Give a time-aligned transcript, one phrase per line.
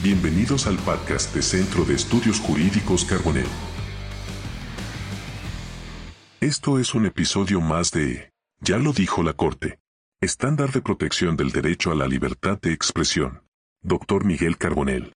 [0.00, 3.48] Bienvenidos al podcast de Centro de Estudios Jurídicos Carbonell.
[6.40, 8.30] Esto es un episodio más de
[8.60, 9.80] Ya lo dijo la Corte.
[10.20, 13.42] Estándar de protección del derecho a la libertad de expresión.
[13.82, 15.12] Doctor Miguel Carbonell.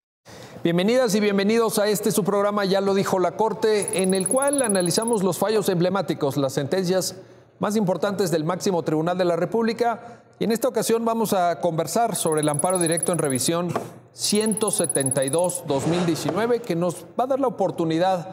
[0.65, 4.63] Bienvenidas y bienvenidos a este su programa Ya lo dijo la Corte, en el cual
[4.63, 7.15] analizamos los fallos emblemáticos, las sentencias
[7.61, 10.22] más importantes del máximo tribunal de la República.
[10.39, 13.69] Y en esta ocasión vamos a conversar sobre el amparo directo en revisión
[14.15, 18.29] 172-2019, que nos va a dar la oportunidad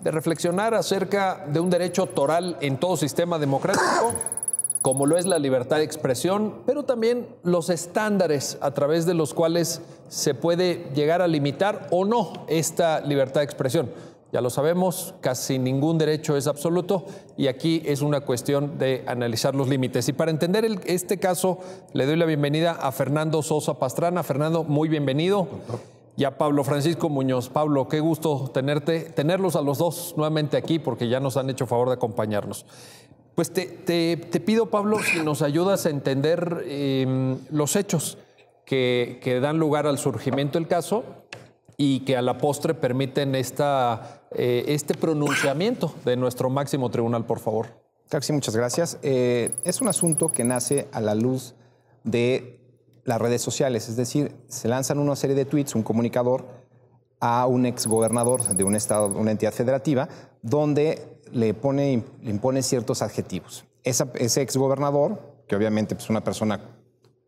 [0.00, 4.14] de reflexionar acerca de un derecho toral en todo sistema democrático
[4.82, 9.34] como lo es la libertad de expresión, pero también los estándares a través de los
[9.34, 13.90] cuales se puede llegar a limitar o no esta libertad de expresión.
[14.30, 17.06] Ya lo sabemos, casi ningún derecho es absoluto
[17.38, 20.06] y aquí es una cuestión de analizar los límites.
[20.08, 21.58] Y para entender este caso,
[21.94, 24.22] le doy la bienvenida a Fernando Sosa Pastrana.
[24.22, 25.48] Fernando, muy bienvenido.
[26.16, 27.48] Y a Pablo Francisco Muñoz.
[27.48, 31.66] Pablo, qué gusto tenerte, tenerlos a los dos nuevamente aquí porque ya nos han hecho
[31.66, 32.66] favor de acompañarnos.
[33.34, 38.18] Pues te, pido, Pablo, si nos ayudas a entender em, los hechos
[38.64, 41.04] que, dan lugar al surgimiento del caso
[41.80, 47.38] y que a la postre permiten esta, eh, este pronunciamiento de nuestro máximo tribunal, por
[47.38, 47.68] favor.
[48.08, 48.98] Claro sí, muchas gracias.
[49.02, 51.54] Eh, es un asunto que nace a la luz
[52.02, 52.60] de
[53.04, 56.46] las redes sociales, es decir, se lanzan una serie de tweets, un comunicador
[57.20, 60.08] a un exgobernador de un estado, una entidad federativa,
[60.42, 63.64] donde le, pone, impone ciertos adjetivos.
[63.84, 66.60] Esa, ese exgobernador, que obviamente es una persona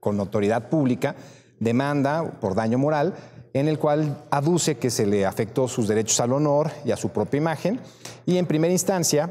[0.00, 1.14] con autoridad pública,
[1.60, 3.14] demanda por daño moral,
[3.52, 7.10] en el cual aduce que se le afectó sus derechos al honor y a su
[7.10, 7.80] propia imagen,
[8.26, 9.30] y en primera instancia,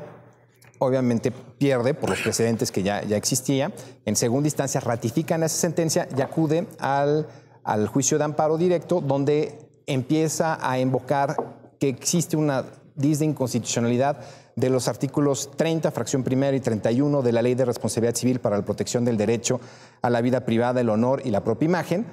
[0.79, 3.71] obviamente pierde por los precedentes que ya, ya existía,
[4.05, 7.27] en segunda instancia ratifican esa sentencia y acude al,
[7.63, 11.35] al juicio de amparo directo, donde empieza a invocar
[11.79, 14.19] que existe una dis de inconstitucionalidad
[14.55, 18.57] de los artículos 30, fracción primera y 31 de la Ley de Responsabilidad Civil para
[18.57, 19.61] la Protección del Derecho
[20.01, 22.05] a la Vida Privada, el Honor y la propia imagen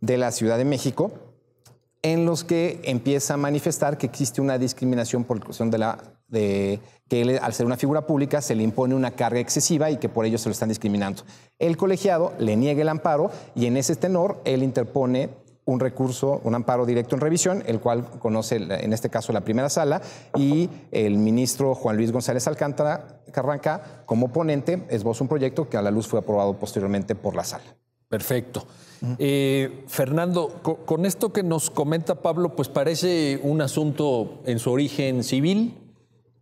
[0.00, 1.12] de la Ciudad de México,
[2.04, 5.98] en los que empieza a manifestar que existe una discriminación por cuestión de la
[6.28, 6.78] de
[7.08, 10.10] que él, al ser una figura pública, se le impone una carga excesiva y que
[10.10, 11.22] por ello se lo están discriminando.
[11.58, 15.30] El colegiado le niega el amparo y en ese tenor él interpone
[15.64, 19.70] un recurso, un amparo directo en revisión, el cual conoce en este caso la primera
[19.70, 20.02] sala,
[20.36, 25.82] y el ministro Juan Luis González Alcántara Carranca, como ponente, esboza un proyecto que a
[25.82, 27.64] la luz fue aprobado posteriormente por la sala.
[28.08, 28.66] Perfecto.
[29.18, 35.22] Eh, Fernando, con esto que nos comenta Pablo, pues parece un asunto en su origen
[35.24, 35.74] civil,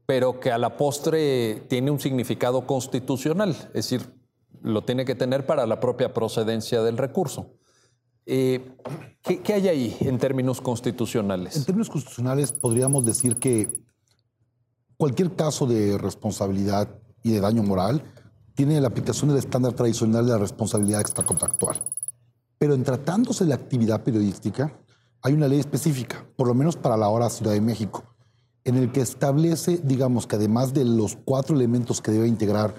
[0.07, 4.03] pero que a la postre tiene un significado constitucional, es decir,
[4.63, 7.55] lo tiene que tener para la propia procedencia del recurso.
[8.25, 8.77] Eh,
[9.23, 11.57] ¿qué, hay ahí en términos constitucionales?
[11.57, 13.69] En términos constitucionales podríamos decir que
[14.97, 18.05] cualquier caso de responsabilidad y de daño moral
[18.55, 21.79] tiene la aplicación del estándar tradicional de la responsabilidad extracontractual.
[22.62, 24.73] Pero en tratándose de la actividad periodística,
[25.21, 28.05] hay una ley específica, por lo menos para la hora Ciudad de México,
[28.62, 32.72] en el que establece, digamos, que además de los cuatro elementos que debe integrar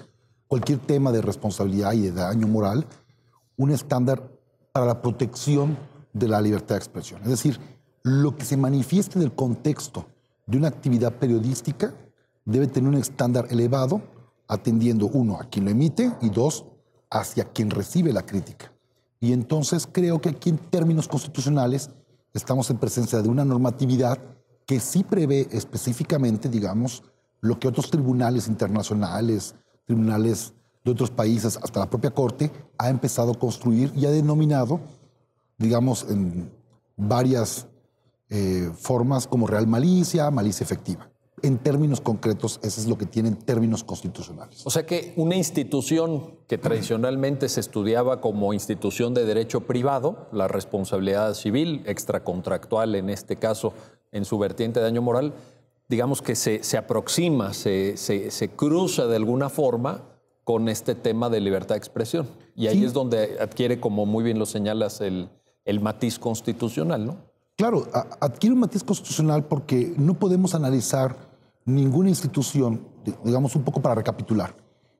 [0.46, 2.86] cualquier tema de responsabilidad y de daño moral,
[3.58, 4.26] un estándar
[4.72, 5.76] para la protección
[6.14, 7.20] de la libertad de expresión.
[7.22, 7.60] Es decir,
[8.02, 10.06] lo que se manifieste en el contexto
[10.46, 11.92] de una actividad periodística
[12.46, 14.00] debe tener un estándar elevado,
[14.48, 16.64] atendiendo, uno, a quien lo emite y dos,
[17.10, 18.73] hacia quien recibe la crítica.
[19.24, 21.88] Y entonces creo que aquí en términos constitucionales
[22.34, 24.18] estamos en presencia de una normatividad
[24.66, 27.02] que sí prevé específicamente, digamos,
[27.40, 29.54] lo que otros tribunales internacionales,
[29.86, 30.52] tribunales
[30.84, 34.78] de otros países, hasta la propia Corte, ha empezado a construir y ha denominado,
[35.56, 36.52] digamos, en
[36.94, 37.66] varias
[38.28, 41.08] eh, formas como real malicia, malicia efectiva.
[41.42, 44.64] En términos concretos, eso es lo que tienen términos constitucionales.
[44.66, 50.48] O sea que una institución que tradicionalmente se estudiaba como institución de derecho privado, la
[50.48, 53.74] responsabilidad civil, extracontractual en este caso,
[54.12, 55.34] en su vertiente de daño moral,
[55.88, 60.02] digamos que se, aproxima, se, se cruza de alguna forma
[60.44, 62.28] con este tema de libertad de expresión.
[62.54, 65.30] Y ahí es donde adquiere, como muy bien lo señalas, el,
[65.64, 67.16] el matiz constitucional, ¿no?
[67.56, 67.86] Claro,
[68.20, 71.33] adquiere un matiz constitucional porque no podemos analizar
[71.64, 72.88] ninguna institución,
[73.24, 74.56] digamos un poco para recapitular.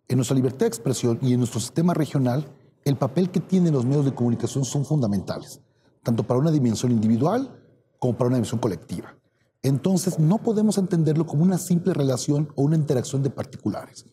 [0.09, 2.47] En nuestra libertad de expresión y en nuestro sistema regional,
[2.85, 5.61] el papel que tienen los medios de comunicación son fundamentales,
[6.03, 7.51] tanto para una dimensión individual
[7.99, 9.15] como para una dimensión colectiva.
[9.63, 14.05] Entonces, no podemos entenderlo como una simple relación o una interacción de particulares.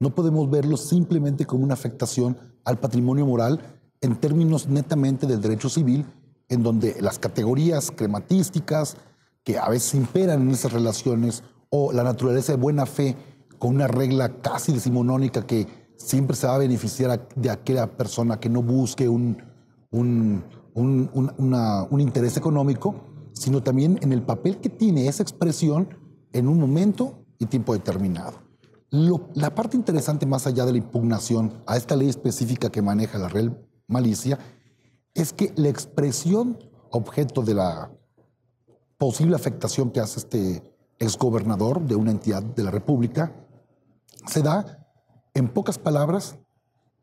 [0.00, 5.70] No podemos verlo simplemente como una afectación al patrimonio moral en términos netamente del derecho
[5.70, 6.04] civil
[6.48, 8.96] en donde las categorías crematísticas
[9.44, 13.16] que a veces imperan en esas relaciones o la naturaleza de buena fe
[13.58, 15.66] con una regla casi decimonónica que
[15.96, 19.42] siempre se va a beneficiar de aquella persona que no busque un,
[19.90, 20.44] un,
[20.74, 22.94] un interés económico,
[23.32, 25.88] sino también en el papel que tiene esa expresión
[26.32, 28.38] en un momento y tiempo determinado.
[28.90, 33.28] la parte interesante, más allá de la impugnación a esta ley específica que maneja la
[33.28, 34.38] Real Malicia,
[35.14, 36.58] es que la expresión
[36.90, 37.90] objeto de la
[38.98, 40.62] posible afectación que hace este
[40.98, 43.32] exgobernador de una entidad de la República
[44.26, 44.86] se da,
[45.34, 46.38] en pocas palabras,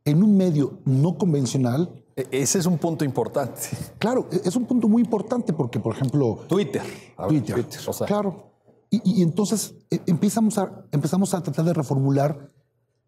[0.03, 2.03] en un medio no convencional.
[2.15, 3.61] E, ese es un punto importante.
[3.97, 6.39] Claro, e, es un punto muy importante porque, por ejemplo...
[6.47, 6.83] Twitter.
[7.27, 7.55] Twitter.
[7.55, 8.51] Twitter Claro.
[8.89, 12.51] Y, entonces e, empezamos a, empezamos a tratar de reformular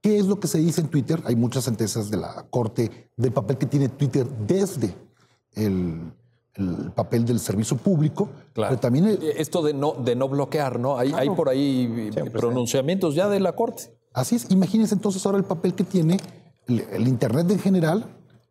[0.01, 1.21] qué es lo que se dice en Twitter.
[1.25, 4.95] Hay muchas sentencias de la Corte del papel que tiene Twitter desde
[5.53, 6.11] el,
[6.95, 8.29] papel del servicio público.
[8.53, 8.69] Claro.
[8.71, 10.97] Pero también Esto de no, de no bloquear, ¿no?
[10.97, 13.97] Hay, hay por ahí pronunciamientos ya de la Corte.
[14.13, 14.49] Así es.
[14.49, 16.19] Imagínense entonces ahora el papel que tiene
[16.67, 18.05] el Internet en general,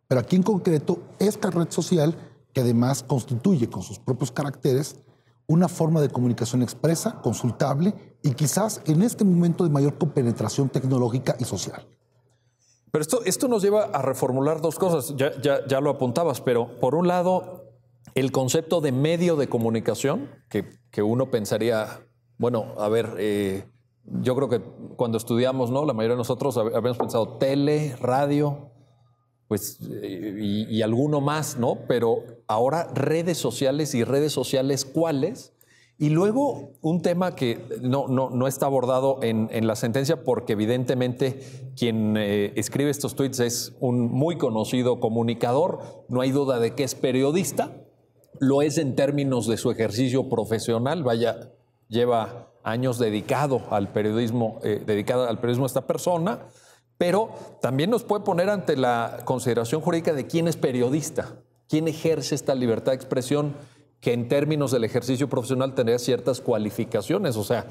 [0.07, 2.15] pero aquí en concreto esta red social
[2.53, 4.95] que además constituye con sus propios caracteres
[5.47, 11.35] una forma de comunicación expresa, consultable y quizás en este momento de mayor compenetración tecnológica
[11.39, 11.87] y social.
[12.91, 16.95] Pero esto, esto nos lleva a reformular dos cosas, ya, ya, lo apuntabas, pero por
[16.95, 17.66] un lado,
[18.17, 21.99] el concepto de medio de comunicación, que, que uno pensaría,
[22.39, 23.65] bueno, a ver, eh,
[24.05, 24.59] yo creo que
[24.95, 25.85] cuando estudiamos, ¿no?
[25.85, 28.71] La mayoría de nosotros habíamos pensado tele, radio,
[29.47, 31.77] pues, eh, y, alguno más, ¿no?
[31.87, 35.53] Pero ahora redes sociales y redes sociales, ¿cuáles?
[35.99, 40.53] Y luego un tema que no, no, no está abordado en, en, la sentencia porque
[40.53, 41.39] evidentemente
[41.75, 46.83] quien eh, escribe estos tweets es un muy conocido comunicador, no hay duda de que
[46.83, 47.83] es periodista,
[48.39, 51.51] lo es en términos de su ejercicio profesional, vaya,
[51.89, 56.39] lleva años dedicado al periodismo, eh, dedicado al periodismo esta persona,
[56.97, 57.29] pero
[57.61, 61.35] también nos puede poner ante la consideración jurídica de quién es periodista,
[61.69, 63.55] quién ejerce esta libertad de expresión
[64.01, 67.35] que en términos del ejercicio profesional tendría ciertas cualificaciones.
[67.37, 67.65] O sea,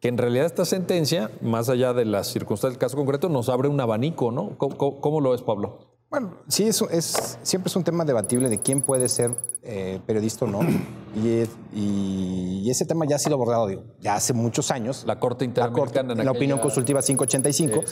[0.00, 3.68] que en realidad esta sentencia, más allá de las circunstancias del caso concreto, nos abre
[3.68, 4.56] un abanico, ¿no?
[4.58, 5.78] ¿Cómo, lo ves, Pablo?
[6.10, 9.30] Bueno, sí, eso es, siempre es un tema debatible de quién puede ser
[9.64, 10.60] eh, periodista o no.
[11.14, 13.68] Y, y, ese tema ya ha sido abordado
[14.00, 15.04] ya hace muchos años.
[15.06, 16.14] La Corte Interamericana.
[16.14, 17.82] La, la opinión consultiva 585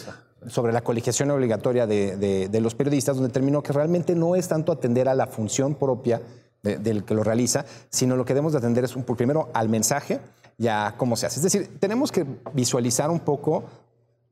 [0.49, 4.72] sobre la colegiación obligatoria de, de, los periodistas, donde determinó que realmente no es tanto
[4.72, 6.20] atender a la función propia
[6.62, 10.20] del que lo realiza, sino lo que debemos de atender es, por primero, al mensaje
[10.58, 11.37] y a cómo se hace.
[11.37, 13.64] Es decir, tenemos que visualizar un poco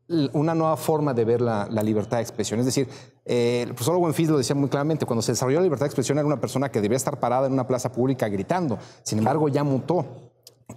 [0.09, 2.61] una nueva forma de ver la, libertad de expresión.
[2.61, 2.89] Es decir,
[3.25, 6.19] eh, el profesor Owenfield lo decía muy claramente, cuando se desarrolló la libertad de expresión
[6.19, 8.79] era una persona que debía estar parada en una plaza pública gritando.
[9.03, 10.07] Sin embargo, ya mutó.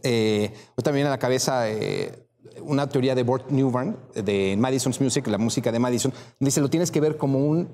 [0.03, 2.27] Eh, también a la cabeza eh,
[2.61, 6.91] una teoría de Bort Newburn, de Madison's Music, la música de Madison, dice, lo tienes
[6.91, 7.69] que ver como un,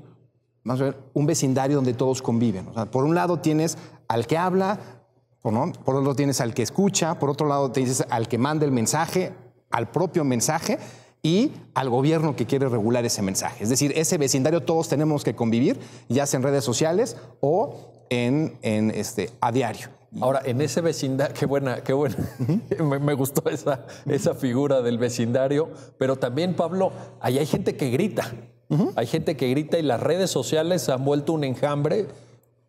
[1.13, 2.67] un vecindario donde todos conviven.
[2.91, 3.77] por un lado tienes
[4.07, 4.79] al que habla,
[5.43, 5.71] ¿no?
[5.71, 8.71] por otro lado tienes al que escucha, por otro lado tienes al que manda el
[8.71, 9.33] mensaje,
[9.71, 10.77] al propio mensaje,
[11.23, 13.63] y al gobierno que quiere regular ese mensaje.
[13.63, 15.79] Es decir, ese vecindario todos tenemos que convivir,
[16.09, 19.89] ya sea en redes sociales o en, en este, a diario.
[20.21, 22.15] Ahora, en ese vecindario, qué buena, qué buena,
[23.01, 28.31] me, gustó esa, esa figura del vecindario, pero también, Pablo, ahí hay gente que grita,
[28.95, 32.07] hay gente que grita y las redes sociales han vuelto un enjambre.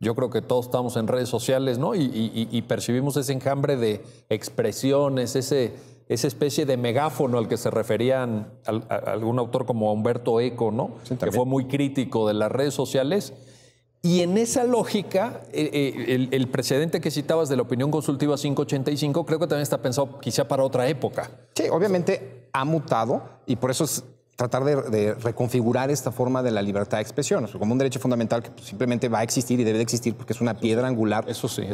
[0.00, 1.94] Yo creo que todos estamos en redes sociales, ¿no?
[1.94, 5.72] y percibimos ese enjambre de expresiones, ese,
[6.08, 8.50] esa especie de megáfono al que se referían
[8.88, 10.92] algún autor como Humberto Eco, ¿no?
[11.18, 13.34] que fue muy crítico de las redes sociales.
[14.00, 19.26] Y en esa lógica, eh, eh, el, precedente que citabas de la opinión consultiva 585
[19.26, 21.30] creo que también está pensado quizá para otra época.
[21.54, 24.04] Sí, obviamente ha mutado y por eso es
[24.36, 28.50] tratar de, reconfigurar esta forma de la libertad de expresión, como un derecho fundamental que
[28.62, 31.64] simplemente va a existir y debe de existir porque es una piedra angular eso sí,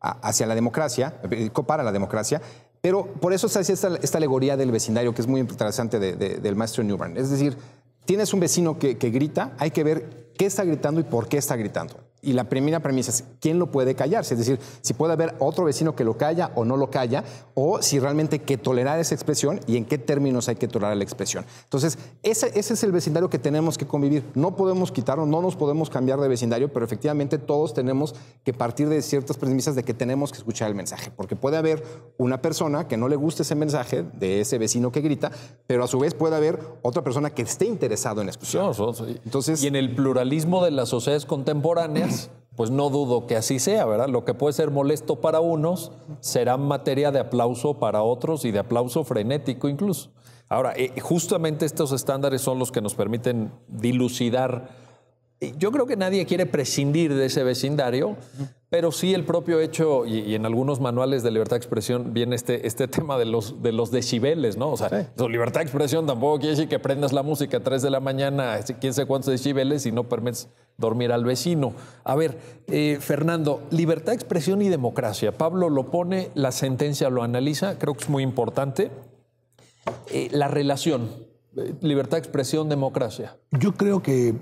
[0.00, 2.40] hacia la democracia, eh, para la democracia,
[2.80, 6.82] pero por eso se hace esta, alegoría del vecindario, que es muy interesante del maestro
[6.82, 7.16] Newburn.
[7.16, 7.56] Es decir,
[8.04, 11.56] tienes un vecino que grita, hay que ver qué está gritando y por qué está
[11.56, 12.09] gritando.
[12.22, 15.64] Y la primera premisa es quién lo puede callar, es decir, si puede haber otro
[15.64, 17.24] vecino que lo calla o no lo calla,
[17.54, 20.96] o si realmente hay que tolerar esa expresión y en qué términos hay que tolerar
[20.96, 21.44] la expresión.
[21.64, 24.24] Entonces, ese, ese es el vecindario que tenemos que convivir.
[24.34, 28.88] No podemos quitarlo, no nos podemos cambiar de vecindario, pero efectivamente todos tenemos que partir
[28.88, 31.82] de ciertas premisas de que tenemos que escuchar el mensaje, porque puede haber
[32.18, 35.30] una persona que no le guste ese mensaje de ese vecino que grita,
[35.66, 38.72] pero a su vez puede haber otra persona que esté interesado en escuchar.
[39.24, 42.09] Entonces, y en el pluralismo de las sociedades contemporáneas,
[42.56, 44.08] pues no dudo que así sea, ¿verdad?
[44.08, 48.58] Lo que puede ser molesto para unos será materia de aplauso para otros y de
[48.58, 50.10] aplauso frenético incluso.
[50.48, 54.68] Ahora, eh, justamente estos estándares son los que nos permiten dilucidar.
[55.56, 58.16] Yo creo que nadie quiere prescindir de ese vecindario,
[58.68, 62.66] pero sí el propio hecho, y, en algunos manuales de libertad de expresión viene este,
[62.66, 64.70] este tema de los, de los decibeles, ¿no?
[64.72, 67.88] O sea, libertad de expresión tampoco quiere decir que prendas la música a 3 de
[67.88, 71.72] la mañana, quién sé cuántos decibeles, y no permites dormir al vecino.
[72.04, 75.32] A ver, eh, Fernando, libertad de expresión y democracia.
[75.32, 78.90] Pablo lo pone, la sentencia lo analiza, creo que es muy importante.
[80.10, 81.08] Eh, la relación,
[81.56, 83.38] eh, libertad de expresión, democracia.
[83.52, 84.34] Yo creo que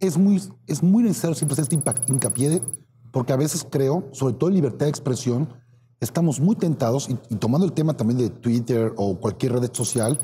[0.00, 2.62] es muy, es muy necesario siempre hacer este hincapié,
[3.10, 5.48] porque a veces creo, sobre todo en libertad de expresión,
[6.00, 10.18] estamos muy tentados, y, tomando el tema también de Twitter o cualquier red social,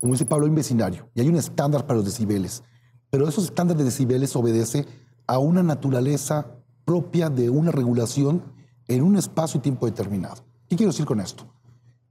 [0.00, 2.62] como dice Pablo, hay un vecindario y hay un estándar para los decibeles.
[3.10, 4.86] Pero esos estándares de decibeles obedece
[5.26, 8.42] a una naturaleza propia de una regulación
[8.88, 10.42] en un espacio y tiempo determinado.
[10.68, 11.44] ¿Qué quiero decir con esto?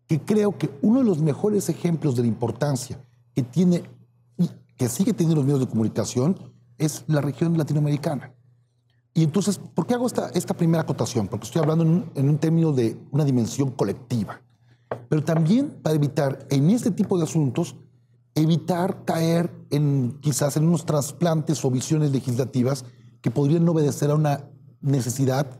[0.08, 3.84] Que creo que uno de los mejores ejemplos de la importancia que tiene
[4.38, 6.38] y que sigue teniendo los medios de comunicación
[6.80, 8.34] es la región latinoamericana.
[9.14, 11.28] Y entonces, ¿por qué hago esta, esta primera acotación?
[11.28, 14.42] Porque estoy hablando en un, en un término de una dimensión colectiva.
[15.10, 17.76] Pero también para evitar en este tipo de asuntos,
[18.36, 22.86] evitar caer en quizás en unos trasplantes o visiones legislativas
[23.22, 24.50] que podrían obedecer a una
[24.82, 25.60] necesidad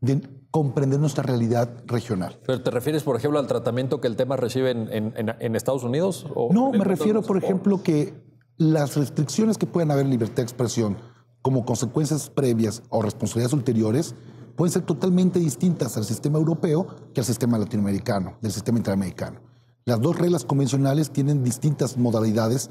[0.00, 2.38] de comprender nuestra realidad regional.
[2.44, 5.84] ¿Pero te refieres, por ejemplo, al tratamiento que el tema recibe en, en, en Estados
[5.84, 6.26] Unidos?
[6.34, 8.14] O no, me refiero, por ejemplo, que
[8.60, 10.98] las restricciones que pueden haber en libertad de expresión
[11.40, 14.14] como consecuencias previas o responsabilidades ulteriores
[14.54, 19.40] pueden ser totalmente distintas al sistema europeo que al sistema latinoamericano, del sistema interamericano.
[19.86, 22.68] Las dos reglas convencionales tienen distintas modalidades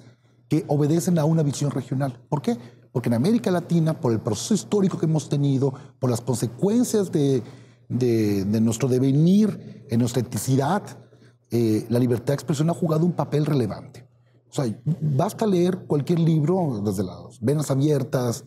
[0.48, 2.22] que obedecen a una visión regional.
[2.30, 2.56] ¿Por qué?
[2.92, 7.42] Porque en América Latina, por el proceso histórico que hemos tenido, por las consecuencias de,
[8.62, 10.84] nuestro devenir, en nuestra eticidad,
[11.50, 14.09] eh, la libertad de expresión ha jugado un papel relevante.
[14.50, 14.66] O sea,
[15.02, 18.46] basta leer cualquier libro, desde las Venas Abiertas,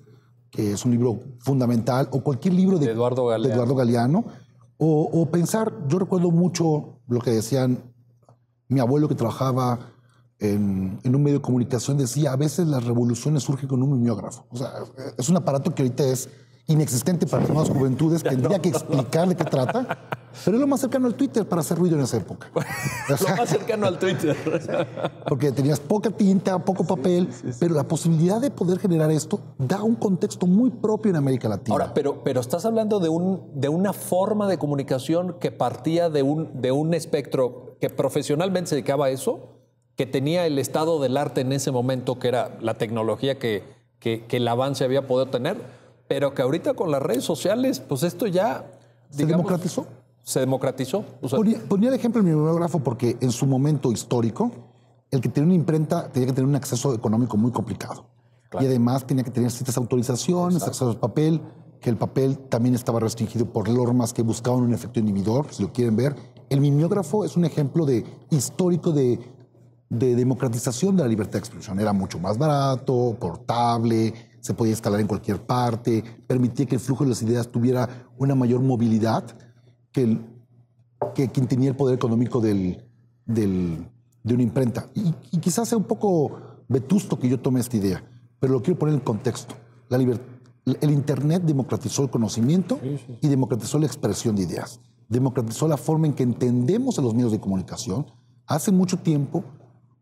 [0.51, 4.25] que es un libro fundamental, o cualquier libro de, Eduardo Galeano, Eduardo Galeano
[4.85, 7.79] o, pensar, yo recuerdo mucho lo que decían
[8.69, 9.79] mi abuelo que trabajaba
[10.41, 14.45] en, en, un medio de comunicación, decía, a veces las revoluciones surgen con un mimeógrafo.
[14.51, 14.73] O sea,
[15.17, 16.29] es un aparato que ahorita es
[16.67, 19.99] inexistente para las nuevas juventudes, tendría que explicar de qué trata,
[20.45, 22.51] pero es lo más cercano al Twitter para hacer ruido en esa época.
[23.09, 24.37] lo más cercano al Twitter.
[25.29, 27.29] Porque tenías poca tinta, poco papel,
[27.59, 31.75] pero la posibilidad de poder generar esto da un contexto muy propio en América Latina.
[31.75, 36.23] Ahora, pero, pero estás hablando de, un, de una forma de comunicación que partía de
[36.23, 39.59] un, de un espectro que profesionalmente se dedicaba a eso,
[39.97, 43.65] que tenía el estado del arte en ese momento, que era la tecnología que,
[43.99, 45.82] que, que el avance había podido tener
[46.13, 48.71] pero que ahorita con las redes sociales, pues esto ya...
[49.09, 49.87] ¿Se democratizó?
[50.23, 51.07] Se democratizó.
[51.67, 54.53] ponía, el ejemplo en mi biógrafo porque en su momento histórico,
[55.11, 58.05] el que tenía una imprenta tenía que tener un acceso económico muy complicado.
[58.61, 61.41] Y además tenía que tener ciertas autorizaciones, acceso al papel,
[61.81, 65.73] que el papel también estaba restringido por normas que buscaban un efecto inhibidor, si lo
[65.73, 66.15] quieren ver.
[66.51, 69.19] El mimeógrafo es un ejemplo de, histórico de,
[69.89, 71.81] de democratización de la libertad de expresión.
[71.81, 77.05] Era mucho más barato, portable, se podía instalar en cualquier parte, permitía que el flujo
[77.05, 79.25] de las ideas tuviera una mayor movilidad
[79.93, 80.19] que,
[81.15, 82.85] que quien tenía el poder económico del,
[83.25, 83.87] del,
[84.25, 84.89] de una imprenta.
[84.95, 88.05] Y, quizás sea un poco vetusto que yo tome esta idea,
[88.41, 89.55] pero lo quiero poner en contexto.
[89.89, 92.81] La el Internet democratizó el conocimiento
[93.21, 94.81] y democratizó la expresión de ideas.
[95.09, 98.07] Democratizó la forma en que entendemos a los medios de comunicación.
[98.47, 99.45] Hace mucho tiempo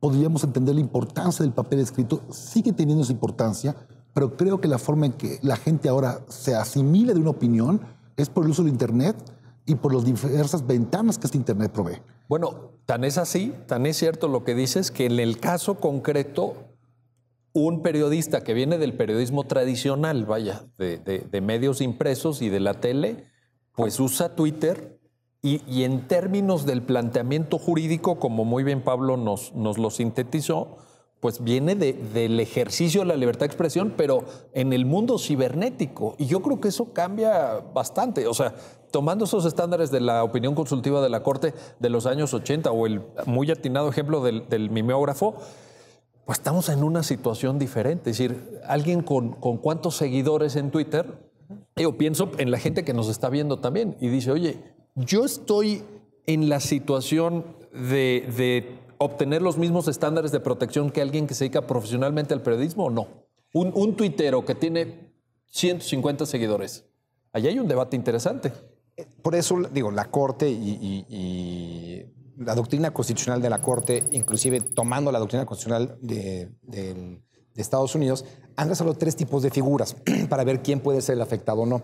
[0.01, 3.77] podríamos entender la importancia del papel escrito, sigue teniendo esa importancia,
[4.13, 7.81] pero creo que la forma en que la gente ahora se asimile de una opinión
[8.17, 9.17] es por el uso del Internet
[9.67, 12.03] y por las diversas ventanas que este Internet provee.
[12.29, 16.55] Bueno, tan es así, tan es cierto lo que dices, que en el caso concreto,
[17.53, 23.27] un periodista que viene del periodismo tradicional, vaya, de, medios impresos y de la tele,
[23.75, 24.99] pues usa Twitter
[25.43, 30.77] y, y, en términos del planteamiento jurídico, como muy bien Pablo nos, nos lo sintetizó,
[31.21, 34.25] pues viene del ejercicio de la libertad de expresión, pero
[34.55, 36.15] en el mundo cibernético.
[36.17, 38.27] Y yo creo que eso cambia bastante.
[38.27, 38.55] O sea,
[38.91, 42.87] tomando esos estándares de la opinión consultiva de la Corte de los años 80 o
[42.87, 45.35] el muy atinado ejemplo del, mimeógrafo,
[46.25, 48.11] pues estamos en una situación diferente.
[48.11, 51.31] Es decir, alguien con, con cuántos seguidores en Twitter,
[51.77, 54.59] yo pienso en la gente que nos está viendo también y dice, oye,
[54.95, 55.83] yo estoy
[56.27, 61.45] en la situación de, de obtener los mismos estándares de protección que alguien que se
[61.45, 63.09] dedica profesionalmente al periodismo o no?
[63.53, 65.13] Un, tuitero que tiene
[65.47, 66.85] 150 seguidores.
[67.33, 68.53] Allí hay un debate interesante.
[69.23, 75.19] Por eso, digo, la Corte y, la doctrina constitucional de la Corte, inclusive tomando la
[75.19, 77.21] doctrina constitucional de, de
[77.57, 78.25] Estados Unidos,
[78.57, 79.97] han resuelto tres tipos de figuras
[80.29, 81.83] para ver quién puede ser el afectado o no.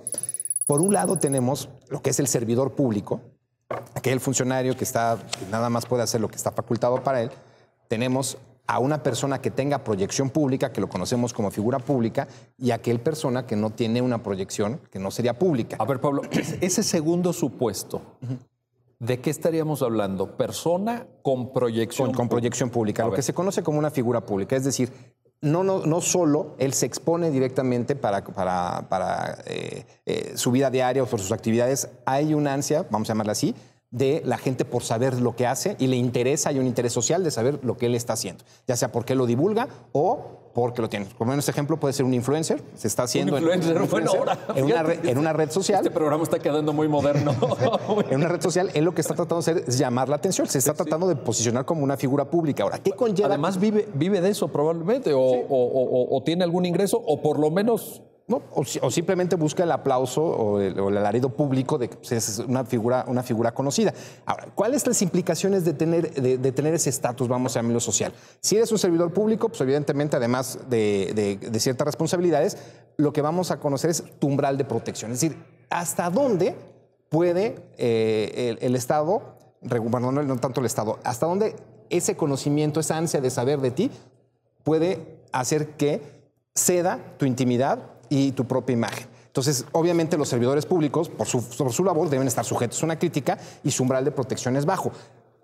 [0.66, 3.20] Por un lado tenemos lo que es el servidor público,
[3.94, 7.30] aquel funcionario que está que nada más puede hacer lo que está facultado para él.
[7.88, 12.26] Tenemos a una persona que tenga proyección pública, que lo conocemos como figura pública,
[12.58, 15.76] y aquel persona que no tiene una proyección, que no sería pública.
[15.78, 18.02] A ver, Pablo, ese- ese segundo supuesto,
[18.98, 20.36] ¿de qué estaríamos hablando?
[20.36, 22.08] Persona con proyección.
[22.08, 24.56] con, con proyección pública, lo que se conoce como una figura pública.
[24.56, 24.90] Es decir,
[25.40, 30.70] no, no, no solo él se expone directamente para, para, para, eh, eh, su vida
[30.70, 33.54] diaria o por sus actividades, hay una ansia, vamos a llamarla así,
[33.90, 37.22] de la gente por saber lo que hace y le interesa, hay un interés social
[37.22, 40.88] de saber lo que él está haciendo, ya sea porque lo divulga o porque lo
[40.88, 41.06] tiene.
[41.18, 44.10] Como en este ejemplo puede ser un influencer, se está haciendo en- influencer, un bueno,
[44.10, 45.80] ahora, en, una red, en una red social.
[45.80, 47.32] Este programa está quedando muy moderno.
[48.10, 50.46] En una red social, él lo que está tratando de hacer es llamar la atención,
[50.48, 52.62] se está tratando de posicionar como una figura pública.
[52.62, 53.28] Ahora, ¿qué conlleva?
[53.28, 57.38] Además vive, vive de eso probablemente, o, o- o- o tiene algún ingreso, o por
[57.38, 61.96] lo menos O, si- o simplemente busca el aplauso o el, alarido público de que
[61.96, 63.94] pues, es una figura, una figura conocida.
[64.24, 68.12] Ahora, ¿cuáles las implicaciones de tener, de, tener ese estatus, vamos a llamarlo social?
[68.40, 72.58] Si eres un servidor público, pues evidentemente, además de, ciertas responsabilidades,
[72.96, 75.12] lo que vamos a conocer es tu umbral de protección.
[75.12, 75.38] Es decir,
[75.70, 76.56] hasta dónde
[77.08, 81.54] puede eh, el, Estado, bueno, no, no tanto el Estado, hasta dónde
[81.90, 83.90] ese conocimiento, esa ansia de saber de ti,
[84.64, 86.02] puede hacer que
[86.56, 89.06] ceda tu intimidad y tu propia imagen.
[89.26, 92.98] Entonces, obviamente los servidores públicos, por su, por su labor, deben estar sujetos a una
[92.98, 94.90] crítica y su umbral de protección es bajo.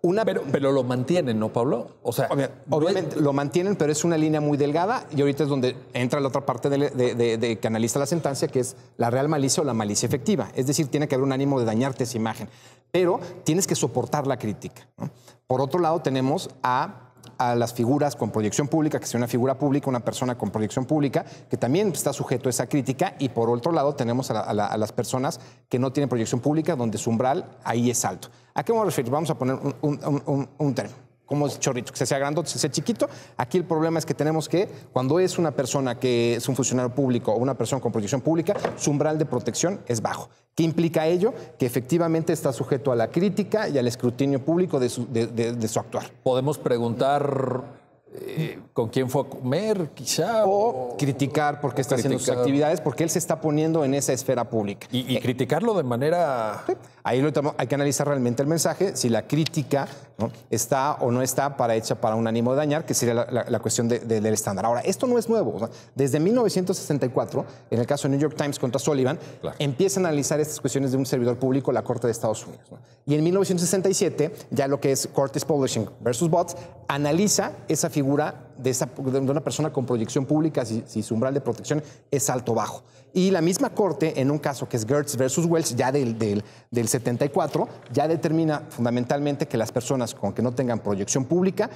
[0.04, 1.86] Una, Pero, pero lo mantienen, ¿no, Pablo?
[2.02, 5.48] O sea, Obvia- Obviamente lo mantienen, pero es una línea muy delgada y ahorita es
[5.48, 8.74] donde entra la otra parte de, de- de- de que analiza la sentencia, que es
[8.96, 10.48] la real malicia o la malicia efectiva.
[10.56, 12.48] Es decir, tiene que haber un ánimo de dañarte esa imagen,
[12.90, 14.88] pero tienes que soportar la crítica.
[14.98, 15.08] ¿no?
[15.46, 17.11] Por otro lado, tenemos a,
[17.50, 20.84] a las figuras con proyección pública, que sea una figura pública, una persona con proyección
[20.84, 23.14] pública, que también está sujeto a esa crítica.
[23.18, 26.98] Y por otro lado, tenemos a, la- las personas que no tienen proyección pública, donde
[26.98, 28.28] su umbral ahí es alto.
[28.54, 29.10] ¿A qué vamos a referir?
[29.10, 33.08] Vamos a poner un término como es chorrito, que se sea grandote, se sea chiquito.
[33.38, 36.94] Aquí el problema es que tenemos que, cuando es una persona que es un funcionario
[36.94, 40.28] público o una persona con proyección pública, su umbral de protección es bajo.
[40.54, 41.32] ¿Qué implica ello?
[41.58, 45.52] Que efectivamente está sujeto a la crítica y al escrutinio público de su, de- de-
[45.54, 46.10] de su actuar.
[46.22, 47.80] podemos preguntar
[48.14, 50.44] eh, con quién fue a comer, quizá.
[50.44, 54.12] O criticar por qué está haciendo sus actividades, porque él se está poniendo en esa
[54.12, 54.86] esfera pública.
[54.92, 56.62] y, y criticarlo de manera.
[57.04, 60.30] Ahí lo hay que analizar realmente el mensaje, si la crítica ¿no?
[60.50, 63.44] está o no está para hecha para un ánimo de dañar, que sería la, la-
[63.48, 64.64] la cuestión de- de- del estándar.
[64.66, 65.54] Ahora, esto no es nuevo.
[65.54, 69.18] o sea, desde 1964, en el caso de New York Times contra Sullivan,
[69.58, 72.64] empiezan a analizar estas cuestiones de un servidor público la Corte de Estados Unidos.
[72.70, 72.78] ¿no?
[73.06, 76.56] Y en 1967, ya lo que es Curtis Publishing versus Bots,
[76.88, 81.34] analiza esa figura de, esa- de una persona con proyección pública, si, si su umbral
[81.34, 82.82] de protección es alto o bajo.
[83.14, 86.42] Y la misma corte, en un caso que es Gertz versus Wells, ya del, del,
[86.70, 91.68] del 74, ya determina fundamentalmente que las personas con que no tengan proyección pública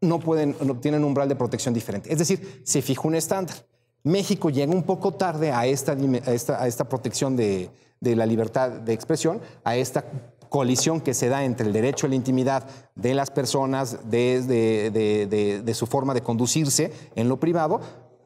[0.00, 2.12] no pueden, no tienen un umbral de protección diferente.
[2.12, 3.54] Es decir, se fijó un estándar.
[4.02, 7.70] México llega un poco tarde a esta, a esta, protección de,
[8.00, 10.04] de la libertad de expresión, a esta
[10.50, 15.26] colisión que se da entre el derecho a la intimidad de las personas, de- de-
[15.26, 17.80] de- de su forma de conducirse en lo privado,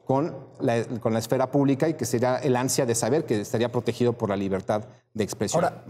[0.09, 3.71] con la, con la esfera pública y que sería el ansia de saber que estaría
[3.71, 5.63] protegido por la libertad de expresión.
[5.63, 5.83] Ahora,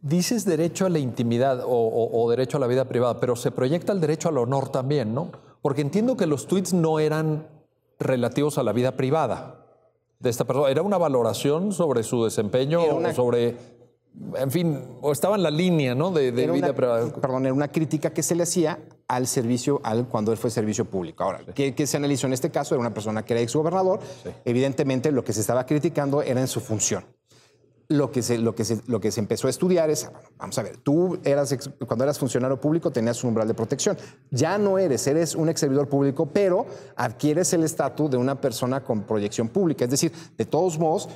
[0.00, 3.50] dices derecho a la intimidad o, o- o derecho a la vida privada, pero se
[3.50, 5.30] proyecta el derecho al honor también, ¿no?
[5.60, 7.46] Porque entiendo que los tweets no eran
[8.00, 9.66] relativos a la vida privada
[10.18, 13.54] de esta persona, era una valoración sobre su desempeño una- o sobre,
[14.36, 16.10] en fin, o estaba en la línea, ¿no?
[16.10, 17.12] De, vida una, privada.
[17.20, 18.78] perdón, era una crítica que se le hacía
[19.08, 21.24] al servicio, al, cuando él fue servicio público.
[21.24, 22.74] Ahora, ¿qué, qué se analizó en este caso?
[22.74, 24.00] Era una persona que era exgobernador.
[24.44, 27.04] Evidentemente, lo que se estaba criticando era en su función.
[27.90, 30.58] Lo que, se, lo, que se, lo que se empezó a estudiar es, bueno, vamos
[30.58, 33.96] a ver, tú eras ex- cuando eras funcionario público tenías un umbral de protección.
[34.30, 36.66] Ya no eres, eres un ex servidor público, pero
[36.96, 39.86] adquieres el estatus de una persona con proyección pública.
[39.86, 41.08] Es decir, de todos modos,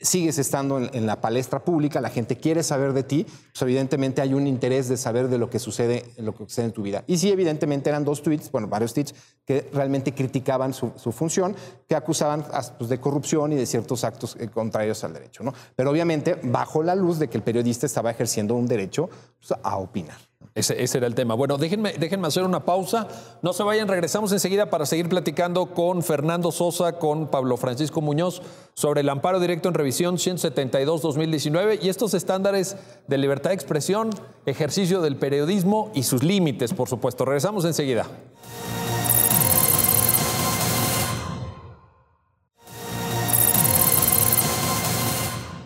[0.00, 4.34] sigues estando en, la palestra pública, la gente quiere saber de ti, pues evidentemente hay
[4.34, 7.04] un interés de saber de lo que sucede, lo que sucede en tu vida.
[7.06, 11.54] Y sí, evidentemente eran dos tweets, bueno, varios tweets que realmente criticaban su, función,
[11.88, 12.44] que acusaban
[12.78, 15.52] pues, de corrupción y de ciertos actos eh, contrarios al derecho, ¿no?
[15.76, 19.76] Pero obviamente bajo la luz de que el periodista estaba ejerciendo un derecho pues, a
[19.76, 20.29] opinar.
[20.54, 21.34] Ese, ese, era el tema.
[21.34, 23.06] Bueno, déjenme, déjenme hacer una pausa.
[23.40, 28.42] No se vayan, regresamos enseguida para seguir platicando con Fernando Sosa, con Pablo Francisco Muñoz
[28.74, 34.10] sobre el amparo directo en revisión 172-2019 y estos estándares de libertad de expresión,
[34.46, 37.24] ejercicio del periodismo y sus límites, por supuesto.
[37.24, 38.06] Regresamos enseguida.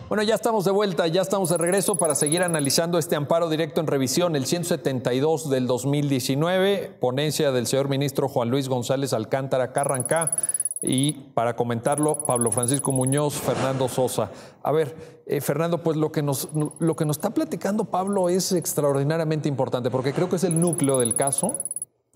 [0.07, 3.81] Bueno, ya estamos de vuelta, ya estamos de regreso para seguir analizando este amparo directo
[3.81, 10.35] en revisión, el 172 del 2019, ponencia del señor ministro Juan Luis González Alcántara Carrancá.
[10.83, 14.29] Y para comentarlo, Pablo Francisco Muñoz, Fernando Sosa.
[14.61, 18.51] A ver, eh, Fernando, pues lo que, nos, lo que nos está platicando Pablo es
[18.51, 21.55] extraordinariamente importante, porque creo que es el núcleo del caso.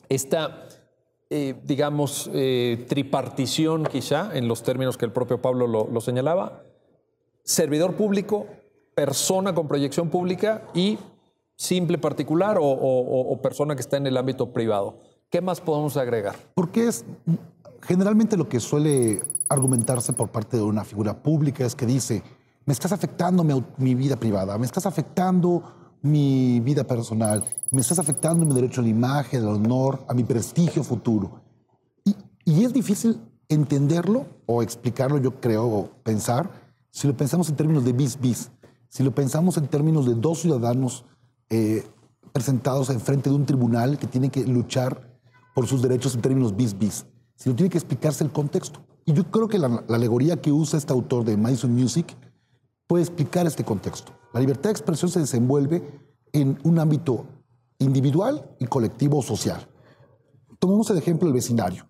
[0.10, 0.68] Esta,
[1.32, 6.69] eh, digamos, eh, tripartición quizá, en los términos que el propio Pablo lo, lo señalaba,
[7.50, 8.46] servidor público,
[8.94, 11.00] persona con proyección pública y
[11.56, 15.00] simple particular o, o, o, persona que está en el ámbito privado.
[15.32, 16.36] ¿Qué más podemos agregar?
[16.54, 17.04] Porque es
[17.82, 22.22] generalmente lo que suele argumentarse por parte de una figura pública es que dice,
[22.66, 25.64] me estás afectando mi, mi vida privada, me estás afectando
[26.04, 30.24] mi vida personal, me estás afectando mi derecho a la imagen, al honor, a mi
[30.24, 31.42] prestigio futuro.
[32.06, 37.56] Y, y es difícil entenderlo o explicarlo, yo creo, o pensar, si lo pensamos en
[37.56, 38.52] términos de bis bis,
[38.88, 41.06] si lo pensamos en términos de dos ciudadanos
[41.50, 41.88] eh,
[42.32, 45.20] presentados en frente de un tribunal que tiene que luchar
[45.54, 48.82] por sus derechos en términos bis bis, si lo tiene que explicarse el contexto.
[49.06, 52.16] Y yo creo que la, la alegoría que usa este autor de Madison Music
[52.88, 54.12] puede explicar este contexto.
[54.34, 55.84] La libertad de expresión se desenvuelve
[56.32, 57.26] en un ámbito
[57.80, 59.68] individual y colectivo o social.
[60.60, 61.88] Tomemos el ejemplo del vecindario.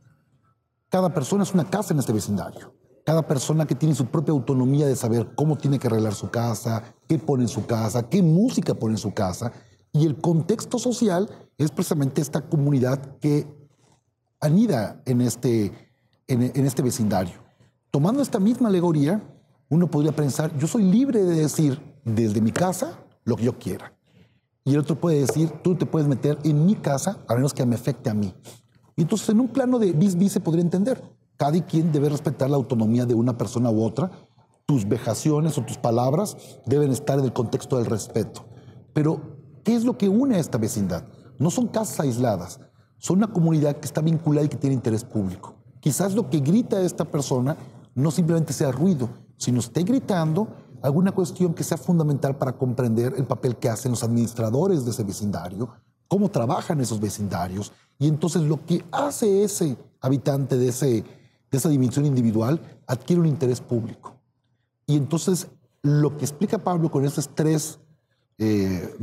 [0.89, 2.78] Cada persona es una casa en este vecindario
[3.09, 6.93] cada persona que tiene su propia autonomía de saber cómo tiene que arreglar su casa,
[7.07, 9.51] qué pone en su casa, qué música pone en su casa.
[9.91, 13.47] Y el contexto social es precisamente esta comunidad que
[14.39, 15.73] anida en este,
[16.27, 17.33] en, este vecindario.
[17.89, 19.23] Tomando esta misma alegoría,
[19.69, 23.91] uno podría pensar, yo soy libre de decir desde mi casa lo que yo quiera.
[24.63, 27.65] Y el otro puede decir, tú te puedes meter en mi casa a menos que
[27.65, 28.35] me afecte a mí.
[28.95, 31.01] Y entonces en un plano de bis bis se podría entender
[31.39, 34.11] cada quien debe respetar la autonomía de una persona u otra.
[34.65, 38.45] Tus vejaciones o tus palabras deben estar en el contexto del respeto.
[38.91, 39.21] Pero,
[39.63, 41.05] ¿qué es lo que une a esta vecindad?
[41.39, 42.59] No son casas aisladas,
[42.97, 45.55] son una comunidad que está vinculada y que tiene interés público.
[45.79, 47.55] Quizás lo que grita esta persona
[47.95, 50.49] no simplemente sea ruido, sino esté gritando
[50.81, 55.05] alguna cuestión que sea fundamental para comprender el papel que hacen los administradores de ese
[55.05, 55.69] vecindario,
[56.09, 61.18] cómo trabajan esos vecindarios, y entonces lo que hace ese habitante de ese
[61.51, 64.15] de esa dimensión individual adquiere un interés público.
[64.85, 65.47] Y entonces
[65.81, 67.79] lo que explica Pablo con esas tres,
[68.37, 68.95] eh,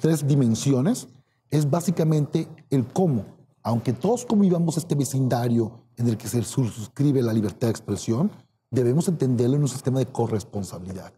[0.00, 1.08] tres dimensiones
[1.50, 3.24] es básicamente el cómo,
[3.62, 8.30] aunque todos convivamos este vecindario en el que se suscribe la libertad de expresión,
[8.70, 11.12] debemos entenderlo en un sistema de corresponsabilidad.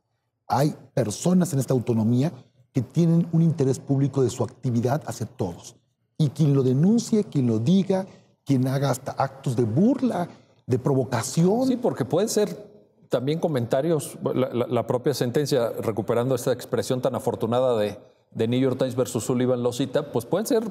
[0.47, 2.33] Hay personas en esta autonomía
[2.73, 5.77] que tienen un interés público de su actividad hacia todos.
[6.19, 8.07] Y quien lo denuncie, quien lo diga,
[8.45, 10.29] quien haga hasta actos de burla
[10.71, 11.67] de provocación.
[11.67, 12.71] Sí, porque pueden ser
[13.09, 17.99] también comentarios, la, la, propia sentencia, recuperando esta expresión tan afortunada de,
[18.31, 20.63] de New York Times versus Sullivan lo cita, pues pueden ser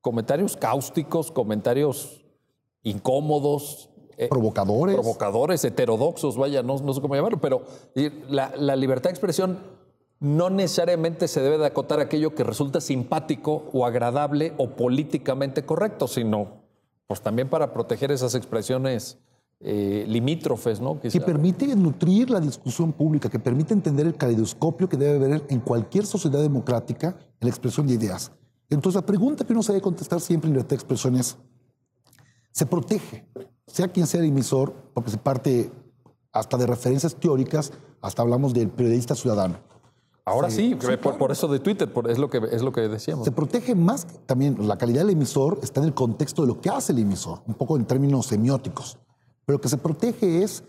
[0.00, 2.24] comentarios cáusticos, comentarios
[2.82, 3.90] incómodos.
[4.30, 4.94] Provocadores.
[4.94, 7.64] Eh, provocadores, heterodoxos, vaya, no, no sé cómo llamarlo, pero
[8.30, 9.58] la, la, libertad de expresión
[10.18, 16.08] no necesariamente se debe de acotar aquello que resulta simpático o agradable o políticamente correcto,
[16.08, 16.64] sino
[17.06, 19.18] pues también para proteger esas expresiones
[19.60, 21.00] eh, limítrofes, ¿no?
[21.00, 21.18] Quizá.
[21.18, 25.60] Que permite nutrir la discusión pública, que permite entender el caleidoscopio que debe haber en
[25.60, 28.32] cualquier sociedad democrática en la expresión de ideas.
[28.68, 31.38] Entonces, la pregunta que uno se debe contestar siempre en libertad de expresión es,
[32.50, 33.26] ¿se protege?
[33.66, 35.70] Sea quien sea el emisor, porque se parte
[36.32, 39.58] hasta de referencias teóricas, hasta hablamos del periodista ciudadano.
[40.24, 41.18] Ahora sí, sí, sí por, claro.
[41.18, 43.24] por, eso de Twitter, por, es, lo que, es lo que decíamos.
[43.24, 46.68] Se protege más también, la calidad del emisor está en el contexto de lo que
[46.68, 48.98] hace el emisor, un poco en términos semióticos.
[49.46, 50.64] Pero lo que se protege es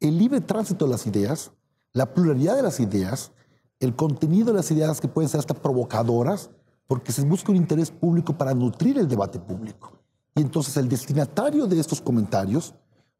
[0.00, 1.52] el libre tránsito de las ideas,
[1.92, 3.32] la pluralidad de las ideas,
[3.78, 6.50] el contenido de las ideas que pueden ser hasta provocadoras,
[6.86, 9.92] porque se busca un interés público para nutrir el debate público.
[10.34, 12.74] Y entonces el destinatario de estos comentarios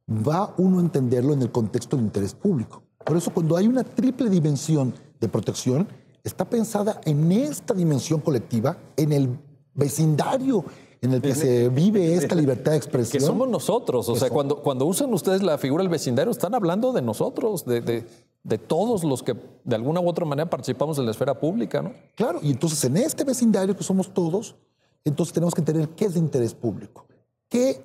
[0.08, 2.82] va uno a entenderlo en el contexto del interés público.
[3.04, 5.86] Por eso cuando hay una triple dimensión de protección
[6.22, 9.38] está pensada en esta dimensión colectiva, en el
[9.74, 10.64] vecindario
[11.04, 13.20] en el que se vive esta libertad de expresión.
[13.20, 14.08] Que somos nosotros.
[14.08, 17.80] O sea, cuando, cuando usan ustedes la figura del vecindario, están hablando de nosotros, de,
[17.80, 18.06] de,
[18.42, 21.92] de todos los que de alguna u otra manera participamos en la esfera pública, ¿no?
[22.14, 24.56] Claro, y entonces en este vecindario que somos todos,
[25.04, 27.06] entonces tenemos que entender qué es de interés público.
[27.48, 27.84] ¿Qué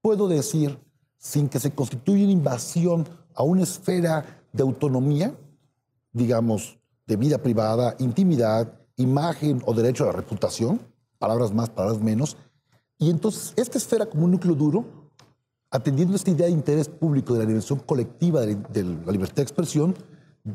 [0.00, 0.78] puedo decir
[1.18, 5.34] sin que se constituya una invasión a una esfera de autonomía,
[6.12, 10.80] digamos, de vida privada, intimidad, imagen o derecho a la reputación,
[11.18, 12.36] palabras más, palabras menos,
[12.98, 14.84] y entonces esta esfera como un núcleo duro,
[15.70, 19.42] atendiendo esta idea de interés público, de la dimensión colectiva de, de la libertad de
[19.42, 19.94] expresión,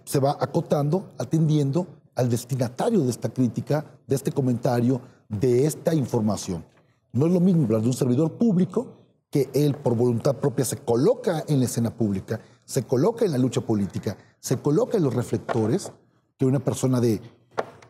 [0.06, 6.66] se va acotando, atendiendo al destinatario de esta crítica, de este comentario, de esta información.
[7.14, 8.88] No es lo mismo hablar de un servidor público
[9.30, 13.38] que él por voluntad propia se coloca en la escena pública, se coloca en la
[13.38, 15.92] lucha política, se coloca en los reflectores,
[16.38, 17.22] que una persona de,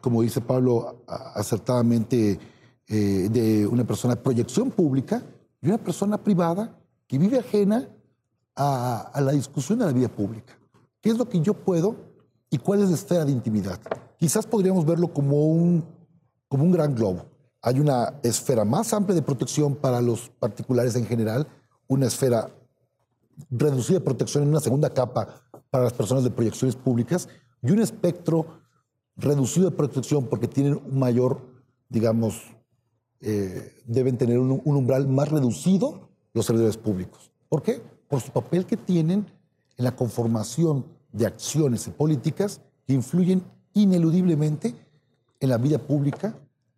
[0.02, 2.40] como dice Pablo acertadamente,
[2.94, 5.24] eh, de una persona de proyección pública
[5.62, 6.78] y una persona privada
[7.08, 7.88] que vive ajena
[8.54, 10.60] a, a la discusión de la vida pública.
[11.00, 11.96] ¿Qué es lo que yo puedo
[12.50, 13.80] y cuál es la esfera de intimidad?
[14.18, 15.86] Quizás podríamos verlo como un,
[16.50, 17.28] como un gran globo.
[17.62, 21.48] Hay una esfera más amplia de protección para los particulares en general,
[21.88, 22.52] una esfera
[23.50, 27.30] reducida de protección en una segunda capa para las personas de proyecciones públicas
[27.62, 28.48] y un espectro
[29.16, 31.40] reducido de protección porque tienen un mayor,
[31.88, 32.52] digamos,
[33.22, 37.32] eh, deben tener un, un umbral más reducido los servidores públicos.
[37.50, 37.82] ¿Por qué?
[38.08, 39.26] Por su papel que tienen
[39.78, 44.74] en la conformación de acciones y políticas que influyen ineludiblemente
[45.40, 46.36] en la vida pública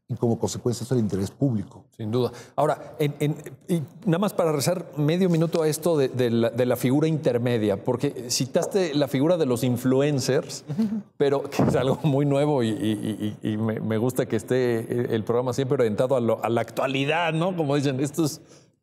[0.10, 1.86] y como consecuencia eso el interés público.
[1.96, 2.32] Sin duda.
[2.56, 3.36] Ahora, en- en-
[3.70, 7.08] y nada más para rezar medio minuto a esto de, de la, de la figura
[7.08, 10.66] intermedia, porque citaste la figura de los influencers,
[11.18, 15.16] pero que es algo muy nuevo y, y- y- y me, me gusta que esté
[15.16, 17.56] el programa siempre orientado a, lo- a la actualidad, ¿no?
[17.56, 18.42] Como dicen, esto es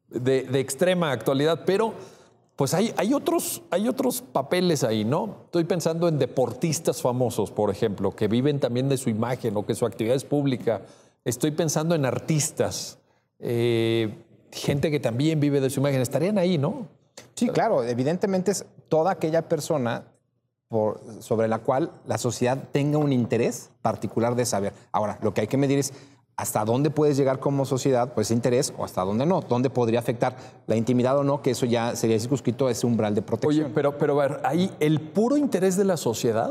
[0.08, 1.92] de, de extrema actualidad, pero
[2.56, 5.36] pues hay, hay, otros, hay otros papeles ahí, ¿no?
[5.46, 9.74] Estoy pensando en deportistas famosos, por ejemplo, que viven también de su imagen o que
[9.74, 10.82] su actividad es pública.
[11.24, 12.98] Estoy pensando en artistas,
[13.38, 14.14] eh,
[14.52, 16.00] gente que también vive de su imagen.
[16.00, 16.86] Estarían ahí, ¿no?
[17.34, 20.04] Sí, claro, evidentemente es toda aquella persona
[20.68, 24.72] por- sobre la cual la sociedad tenga un interés particular de saber.
[24.92, 25.92] Ahora, lo que hay que medir es
[26.36, 29.98] hasta dónde puedes llegar como sociedad por ese interés o hasta dónde no, dónde podría
[29.98, 33.66] afectar la intimidad o no, que eso ya sería circunscrito a ese umbral de protección.
[33.66, 36.50] Oye, pero, pero a ver, ¿hay el puro interés de la sociedad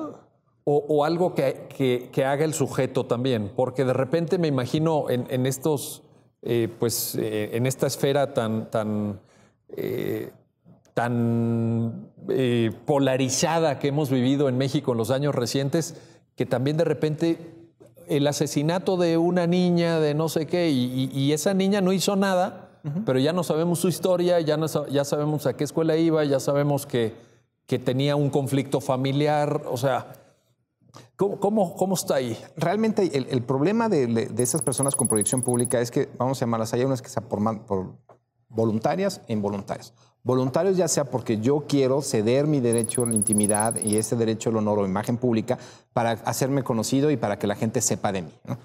[0.63, 3.52] o, o algo que, que- que haga el sujeto también?
[3.56, 6.04] Porque de repente me imagino en, en estos,
[6.41, 9.19] eh, pues, eh, en esta esfera tan, tan,
[9.76, 10.32] eh,
[10.93, 12.10] tan
[12.86, 15.95] polarizada que hemos vivido en México en los años recientes,
[16.36, 17.38] que también de repente
[18.08, 22.69] el asesinato de una niña de no sé qué, y, esa niña no hizo nada,
[23.06, 26.39] pero ya no sabemos su historia, ya, no ya sabemos a qué escuela iba, ya
[26.39, 27.13] sabemos que,
[27.65, 30.13] que tenía un conflicto familiar, o sea,
[31.15, 32.38] ¿cómo, cómo, cómo está ahí?
[32.56, 36.41] Realmente el, el problema de, de esas personas con proyección pública es que, vamos a
[36.41, 37.95] llamarlas, hay unas que sean por, man- por
[38.49, 39.93] voluntarias e involuntarias.
[40.23, 44.49] Voluntarios ya sea porque yo quiero ceder mi derecho a la intimidad y ese derecho
[44.49, 45.58] al honor o imagen pública
[45.93, 48.34] para hacerme conocido y para que la gente sepa de mí.
[48.43, 48.58] ¿no?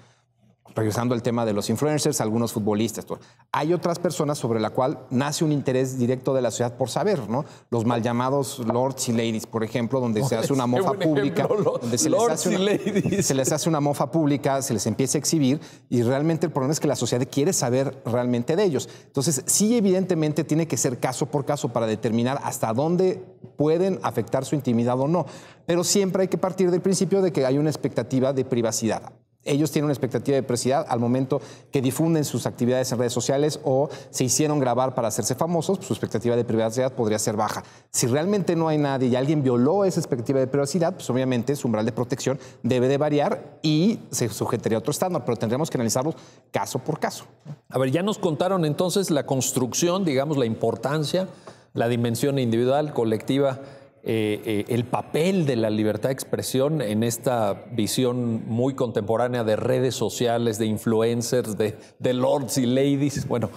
[0.75, 3.05] Regresando al tema de los influencers, algunos futbolistas.
[3.05, 3.19] todo.
[3.51, 7.29] Hay otras personas sobre la cual nace un interés directo de la sociedad por saber,
[7.29, 7.45] ¿no?
[7.69, 11.79] Los mal llamados lords y ladies, por ejemplo, donde se hace una mofa pública, ejemplo,
[11.81, 13.25] donde se les, hace y una, ladies.
[13.25, 16.73] se les hace una mofa pública, se les empieza a exhibir y realmente el problema
[16.73, 18.89] es que la sociedad quiere saber realmente de ellos.
[19.05, 23.23] Entonces, sí, evidentemente tiene que ser caso por caso para determinar hasta dónde
[23.55, 25.25] pueden afectar su intimidad o no.
[25.65, 29.13] Pero siempre hay que partir del principio de que hay una expectativa de privacidad.
[29.45, 31.39] Ellos tienen una expectativa de privacidad al momento
[31.71, 35.87] que difunden sus actividades en redes sociales o se hicieron grabar para hacerse famosos, pues
[35.87, 37.63] su expectativa de privacidad podría ser baja.
[37.91, 41.67] Si realmente no hay nadie y alguien violó esa expectativa de privacidad, pues obviamente su
[41.67, 45.77] umbral de protección debe de variar y se sujetaría a otro estándar, pero tendremos que
[45.77, 46.15] analizarlos
[46.51, 47.25] caso por caso.
[47.69, 51.27] A ver, ya nos contaron entonces la construcción, digamos, la importancia,
[51.73, 53.59] la dimensión individual, colectiva,
[54.07, 59.55] eh, eh, el papel de la libertad de expresión en esta visión muy contemporánea de
[59.55, 63.27] redes sociales, de influencers, de, de lords y ladies.
[63.27, 63.49] Bueno,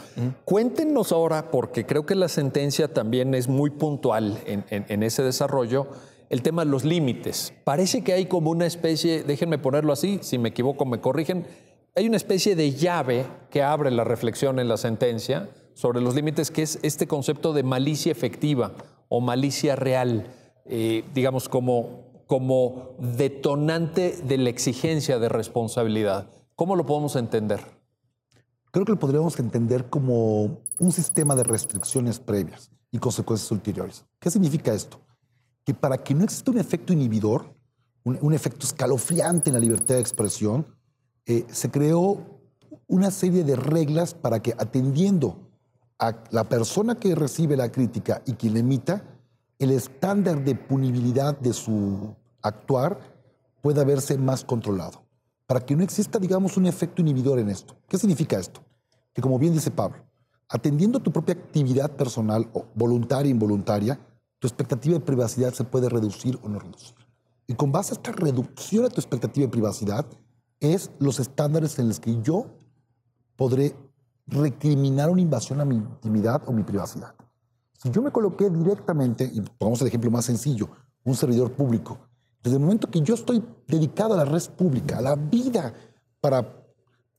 [0.45, 5.23] cuéntenos ahora, porque creo que la sentencia también es muy puntual en, en- en ese
[5.23, 5.87] desarrollo,
[6.31, 7.53] el tema de los límites.
[7.65, 11.47] Parece que hay como una especie, déjenme ponerlo así, si me equivoco me corrigen,
[11.95, 16.51] hay una especie de llave que abre la reflexión en la sentencia sobre los límites,
[16.51, 18.73] que es este concepto de malicia efectiva
[19.09, 20.27] o malicia real,
[20.69, 26.31] eh, digamos, como, como detonante de la exigencia de responsabilidad.
[26.55, 27.61] ¿Cómo lo podemos entender?
[28.71, 34.05] Creo que lo podríamos entender como un sistema de restricciones previas y consecuencias ulteriores.
[34.21, 35.01] ¿Qué significa esto?
[35.69, 37.55] que para que no exista un efecto inhibidor,
[38.03, 40.67] un, un efecto escalofriante en la libertad de expresión,
[41.27, 42.41] eh, se creó
[42.87, 45.51] una serie de reglas para que atendiendo
[45.99, 49.18] a la persona que recibe la crítica y quien la emita,
[49.59, 53.01] el estándar de punibilidad de su actuar
[53.61, 55.03] pueda verse más controlado.
[55.47, 57.77] Para que no exista, digamos, un efecto inhibidor en esto.
[57.89, 58.61] ¿Qué significa esto?
[59.13, 60.05] Que como bien dice Pablo,
[60.49, 63.99] atendiendo a tu propia actividad personal, o voluntaria e involuntaria,
[64.39, 66.95] tu expectativa de privacidad se puede reducir o no reducir.
[67.47, 70.07] Y con base a esta reducción de tu expectativa de privacidad,
[70.61, 72.47] es los estándares en los que yo
[73.37, 73.75] podré
[74.27, 77.15] recriminar una invasión a mi intimidad o mi privacidad.
[77.79, 80.69] Si yo me coloqué directamente, y pongamos el ejemplo más sencillo,
[81.05, 81.99] un servidor público,
[82.43, 85.73] desde el momento que yo estoy dedicado a la red pública, a la vida
[86.21, 86.45] para,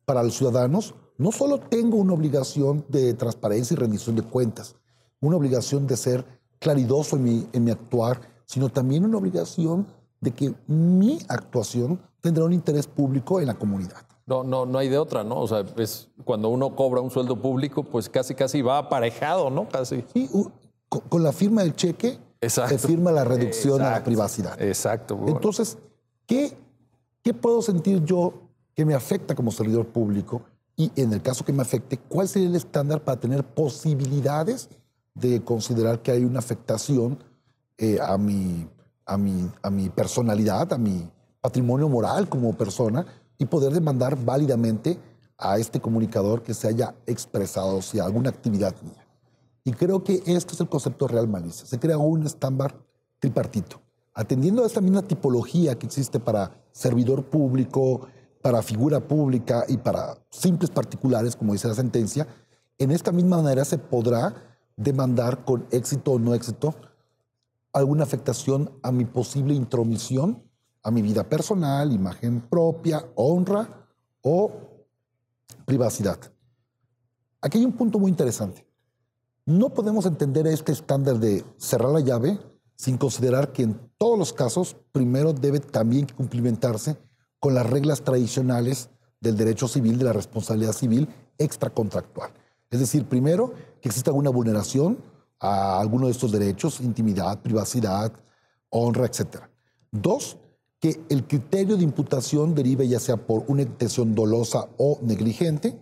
[0.06, 4.76] para los ciudadanos, no solo tengo una obligación de transparencia y rendición de cuentas,
[5.22, 6.26] una obligación de ser
[6.60, 9.88] claridoso en mi, en mi actuar, sino también una obligación
[10.19, 14.09] de que mi actuación tendrá un interés público en la comunidad.
[14.30, 15.39] No, no, no hay de otra, ¿no?
[15.39, 19.68] O sea, es cuando uno cobra un sueldo público, pues casi, casi va aparejado, ¿no?
[19.68, 20.06] Casi.
[20.13, 20.30] Sí,
[20.88, 22.78] con, la firma del cheque Exacto.
[22.78, 24.62] se firma la reducción a la privacidad.
[24.62, 25.15] Exacto.
[25.15, 25.36] bueno.
[25.36, 25.80] Entonces,
[26.28, 26.56] ¿qué,
[27.24, 28.34] ¿qué puedo sentir yo
[28.76, 30.44] que me afecta como servidor público?
[30.76, 34.70] Y en el caso que me afecte, ¿cuál sería el estándar para tener posibilidades
[35.15, 37.18] de considerar que hay una afectación
[37.80, 38.70] eh, a, mi,
[39.08, 41.10] a, mi, a mi personalidad, a mi
[41.42, 43.08] patrimonio moral como persona
[43.39, 44.99] y poder demandar válidamente
[45.38, 49.08] a este comunicador que se haya expresado si alguna actividad mía?
[49.63, 51.65] Y creo que esto es el concepto real malicia.
[51.65, 52.75] Se crea un estándar
[53.19, 53.82] tripartito,
[54.13, 58.08] atendiendo a esta misma tipología que existe para servidor público,
[58.41, 62.28] para figura pública y para simples particulares, como dice la sentencia.
[62.78, 64.34] En esta misma manera se podrá
[64.78, 66.73] demandar con éxito o no éxito
[67.73, 70.43] alguna afectación a mi posible intromisión,
[70.84, 73.88] a mi vida personal, imagen propia, honra
[74.22, 74.52] o
[75.65, 76.20] privacidad.
[77.42, 78.65] Aquí hay un punto muy interesante.
[79.46, 82.39] No podemos entender este estándar de cerrar la llave
[82.76, 86.98] sin considerar que en todos los casos primero debe también cumplimentarse
[87.39, 88.89] con las reglas tradicionales
[89.20, 92.32] del derecho civil, de la responsabilidad civil extracontractual.
[92.70, 94.98] Es decir, primero, que exista alguna vulneración
[95.39, 98.12] a alguno de estos derechos, intimidad, privacidad,
[98.70, 99.44] honra, etc.
[99.92, 100.38] Dos,
[100.80, 105.78] que el criterio de imputación derive ya sea por una intención dolosa o negligente,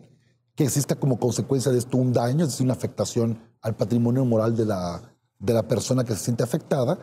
[0.55, 4.55] que exista como consecuencia de esto un daño, es decir, una afectación al patrimonio moral
[4.55, 5.01] de la,
[5.37, 6.97] de la persona que se siente afectada,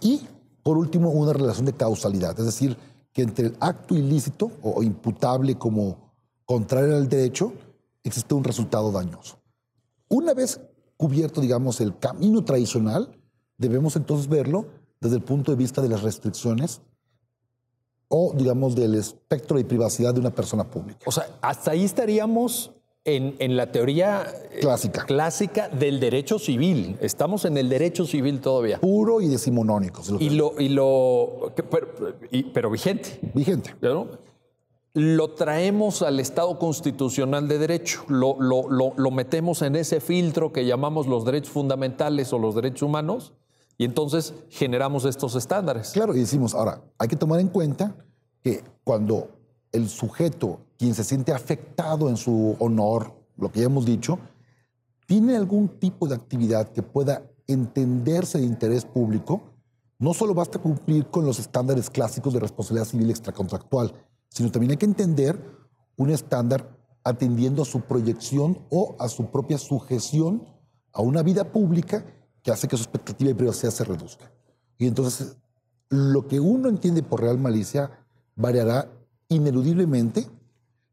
[0.00, 0.22] y
[0.66, 2.76] por último, una relación de causalidad, es decir,
[3.12, 6.12] que entre el acto ilícito o imputable como
[6.44, 7.52] contrario al derecho,
[8.02, 9.38] existe un resultado dañoso.
[10.08, 10.60] Una vez
[10.96, 13.16] cubierto, digamos, el camino tradicional,
[13.56, 14.66] debemos entonces verlo
[15.00, 16.80] desde el punto de vista de las restricciones
[18.08, 21.00] o, digamos, del espectro de privacidad de una persona pública.
[21.06, 22.72] O sea, hasta ahí estaríamos
[23.04, 25.04] en, en la teoría eh, Clásica.
[25.04, 26.96] clásica del derecho civil.
[27.00, 28.80] Estamos en el derecho civil todavía.
[28.80, 30.02] Puro y decimonónico.
[30.02, 31.88] si lo Y lo, y lo, pero,
[32.30, 33.20] y- pero vigente.
[33.34, 33.74] Vigente.
[33.80, 34.08] ¿no?
[34.94, 40.64] Lo traemos al Estado constitucional de derecho, lo- lo- lo metemos en ese filtro que
[40.64, 43.34] llamamos los derechos fundamentales o los derechos humanos
[43.78, 45.90] y entonces generamos estos estándares.
[45.90, 47.94] Claro, y decimos, ahora, hay que tomar en cuenta
[48.42, 49.28] que cuando
[49.72, 54.18] el sujeto, quien se siente afectado en su honor, lo que ya hemos dicho,
[55.06, 59.42] tiene algún tipo de actividad que pueda entenderse de interés público,
[59.98, 63.92] no solo basta cumplir con los estándares clásicos de responsabilidad civil extracontractual,
[64.28, 65.38] sino también hay que entender
[65.96, 70.44] un estándar atendiendo a su proyección o a su propia sujeción
[70.92, 72.04] a una vida pública
[72.46, 74.30] que hace que su expectativa de privacidad se reduzca.
[74.78, 75.36] Y entonces,
[75.88, 77.90] lo que uno entiende por real malicia
[78.36, 78.88] variará
[79.28, 80.28] ineludiblemente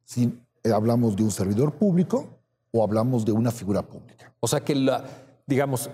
[0.03, 2.27] si eh, hablamos de un servidor público
[2.71, 4.33] o hablamos de una figura pública.
[4.39, 4.73] O sea que
[5.45, 5.91] digamos,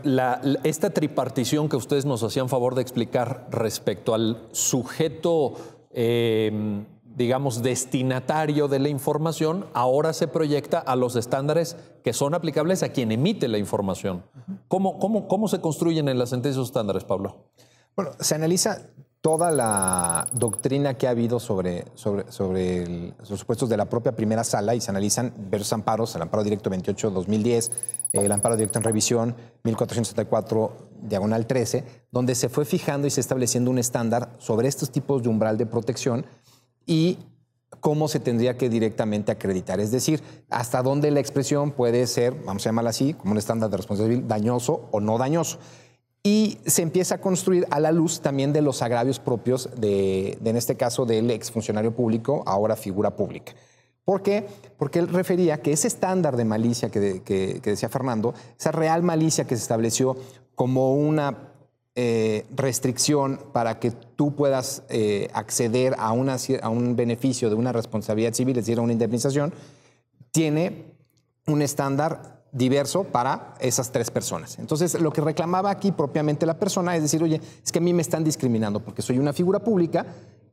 [0.63, 5.55] esta tripartición que ustedes nos hacían favor de explicar respecto al sujeto,
[5.91, 6.85] eh,
[7.19, 12.93] digamos, destinatario de la información, ahora se proyecta a los estándares que son aplicables a
[12.93, 14.23] quien emite la información.
[14.69, 17.35] ¿Cómo, cómo, cómo se construyen en las sentencias esos estándares, Pablo?
[17.93, 18.83] Bueno, se analiza
[19.19, 24.45] toda la doctrina que ha habido sobre, sobre, sobre los supuestos de la propia primera
[24.45, 27.71] sala y se analizan varios amparos, el amparo directo 28-2010,
[28.13, 33.69] el amparo directo en revisión 1474, diagonal 13, donde se fue fijando y se estableciendo
[33.71, 36.25] un estándar sobre estos tipos de umbral de protección
[36.89, 37.19] y
[37.81, 39.79] cómo se tendría que directamente acreditar.
[39.79, 43.69] Es decir, hasta dónde la expresión puede ser, vamos a llamarla así, como un estándar
[43.69, 45.59] de responsabilidad dañoso o no dañoso.
[46.21, 50.57] y se empieza a construir a la luz también de los agravios propios de, en
[50.57, 53.53] este caso, del exfuncionario público, ahora figura pública.
[54.03, 54.45] ¿Por qué?
[54.77, 59.45] Porque él refería que ese estándar de malicia que, que decía Fernando, esa real malicia
[59.45, 60.17] que se estableció
[60.55, 61.48] como una
[61.95, 67.71] eh, restricción para que tú puedas eh, acceder a, una, a un beneficio de una
[67.71, 69.53] responsabilidad civil, es decir, a una indemnización,
[70.31, 70.85] tiene
[71.47, 74.57] un estándar diverso para esas tres personas.
[74.59, 77.93] Entonces, lo que reclamaba aquí propiamente la persona es decir, oye, es que a mí
[77.93, 80.05] me están discriminando porque soy una figura pública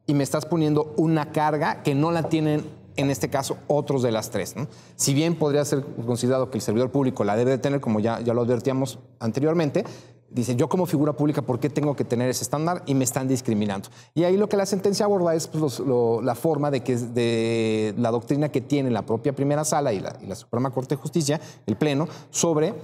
[0.06, 2.64] y me estás poniendo una carga que no la tienen,
[2.96, 4.54] en este caso, otros de las tres.
[4.96, 8.20] Si bien podría ser considerado que el servidor público la debe de tener, como ya,
[8.20, 9.84] ya lo advertíamos anteriormente,
[10.30, 12.82] dice, yo como figura pública, ¿por qué tengo que tener ese estándar?
[12.86, 13.88] Y me están discriminando.
[14.14, 18.10] Y ahí lo que la sentencia aborda es pues, la forma de que de la
[18.10, 22.08] doctrina que tiene la propia primera sala y la, Suprema Corte de Justicia, el Pleno,
[22.30, 22.74] sobre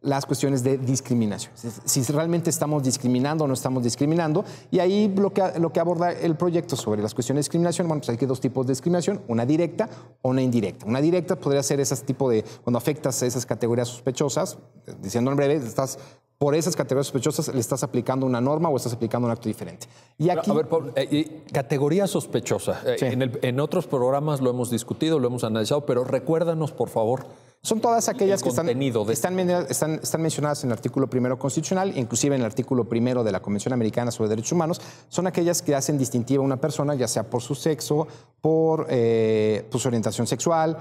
[0.00, 1.52] las cuestiones de discriminación.
[1.84, 4.44] Si realmente estamos discriminando o no estamos discriminando.
[4.70, 8.00] Y ahí lo que, lo que aborda el proyecto sobre las cuestiones de discriminación, bueno,
[8.00, 9.88] pues hay que dos tipos de discriminación, una directa
[10.22, 10.86] o una indirecta.
[10.86, 14.58] Una directa podría ser ese tipo de, cuando afectas a esas categorías sospechosas,
[15.00, 15.98] diciendo en breve, estás
[16.38, 19.88] por esas categorías sospechosas le estás aplicando una norma o estás aplicando un acto diferente.
[20.18, 22.80] Y aquí, a ver, eh, categoría sospechosa.
[22.86, 27.26] Eh, en, en, otros programas lo hemos discutido, lo hemos analizado, pero recuérdanos, por favor.
[27.62, 32.42] Son todas aquellas que están, están, están, mencionadas en el artículo primero constitucional, inclusive en
[32.42, 34.80] el artículo primero de la Convención Americana sobre Derechos Humanos.
[35.08, 38.06] Son aquellas que hacen distintiva a una persona, ya sea por su sexo,
[38.40, 40.78] por eh, pues, su orientación sexual,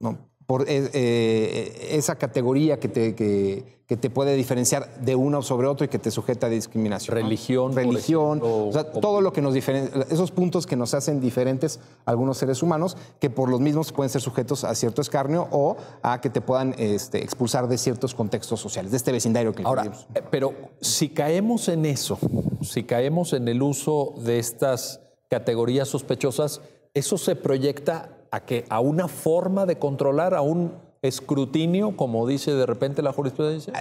[0.00, 0.35] ¿no?
[0.46, 5.84] Por eh, eh, esa categoría que te, que, te, puede diferenciar de uno sobre otro
[5.84, 7.16] y que te sujeta a discriminación.
[7.16, 7.74] Religión.
[7.74, 8.40] Religión.
[8.42, 12.38] o sea, todo lo que nos diferencia, esos puntos que nos hacen diferentes a algunos
[12.38, 16.30] seres humanos, que por los mismos pueden ser sujetos a cierto escarnio o a que
[16.30, 20.54] te puedan este, expulsar de ciertos contextos sociales, de este vecindario que Ahora, eh, pero
[20.80, 22.18] si caemos en eso,
[22.62, 26.60] si caemos en el uso de estas categorías sospechosas,
[26.96, 30.72] eso se proyecta a que a una forma de controlar, a un
[31.02, 33.74] escrutinio, como dice de repente la jurisprudencia?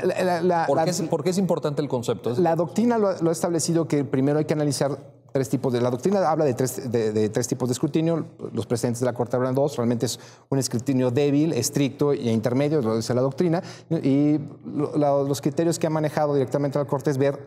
[0.68, 0.84] ¿Por,
[1.24, 2.34] qué, es, importante el concepto?
[2.38, 4.98] La doctrina lo, ha establecido que primero hay que analizar
[5.32, 5.80] tres tipos de...
[5.80, 8.26] La doctrina habla de tres, de, tres tipos de escrutinio.
[8.52, 9.78] Los presidentes de la Corte hablan dos.
[9.78, 13.64] Realmente es un escrutinio débil, estricto e intermedio, lo dice la doctrina.
[13.90, 17.40] Y los criterios que ha manejado directamente la Corte es ver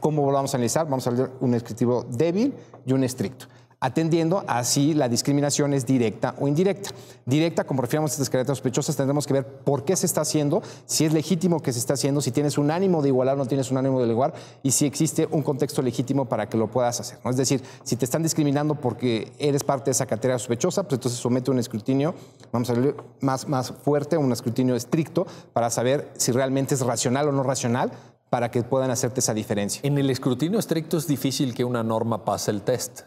[0.00, 0.84] cómo lo vamos a analizar.
[0.84, 2.54] Vamos a ver un escrutinio débil
[2.84, 3.46] y un estricto
[3.84, 6.88] atendiendo así la discriminación es directa o indirecta.
[7.26, 10.62] Directa, como refiramos a estas características sospechosas, tendremos que ver por qué se está haciendo,
[10.86, 13.46] si es legítimo que se está haciendo, si tienes un ánimo de igualar o no
[13.46, 16.98] tienes un ánimo de igualar y si existe un contexto legítimo para que lo puedas
[16.98, 17.18] hacer.
[17.22, 17.30] ¿no?
[17.30, 21.20] Es decir, si te están discriminando porque eres parte de esa categoría sospechosa, pues entonces
[21.20, 22.14] somete un escrutinio,
[22.52, 27.28] vamos a ver, más, más fuerte, un escrutinio estricto para saber si realmente es racional
[27.28, 27.92] o no racional
[28.34, 29.80] para que puedan hacerte esa diferencia.
[29.84, 33.02] En el escrutinio estricto es difícil que una norma pase el test.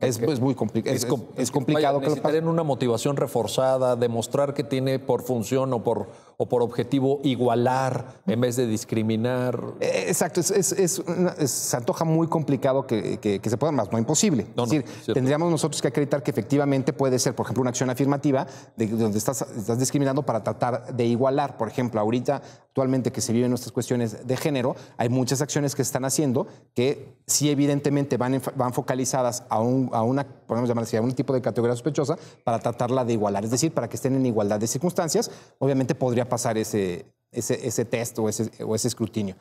[0.00, 0.94] Es, muy complicado.
[0.94, 2.00] Es, complicado.
[2.00, 7.20] que tener una motivación reforzada, demostrar que tiene por función o por, o por objetivo
[7.24, 9.58] igualar en vez de discriminar.
[9.80, 14.46] Eh, exacto, se antoja muy complicado que, se pueda más, no imposible.
[14.54, 14.84] es decir,
[15.14, 18.46] tendríamos nosotros que acreditar que efectivamente puede ser, por ejemplo, una acción afirmativa
[18.76, 21.56] de, donde estás, estás discriminando para tratar de igualar.
[21.56, 25.82] Por ejemplo, ahorita, actualmente que se viven nuestras cuestiones de género, hay muchas acciones que
[25.82, 31.02] se están haciendo que sí evidentemente van, van focalizadas a, una, podemos llamar así, a
[31.02, 34.26] un tipo de categoría sospechosa para tratarla de igualar, es decir, para que estén en
[34.26, 39.36] igualdad de circunstancias, obviamente podría pasar ese, ese, test o ese, o ese escrutinio.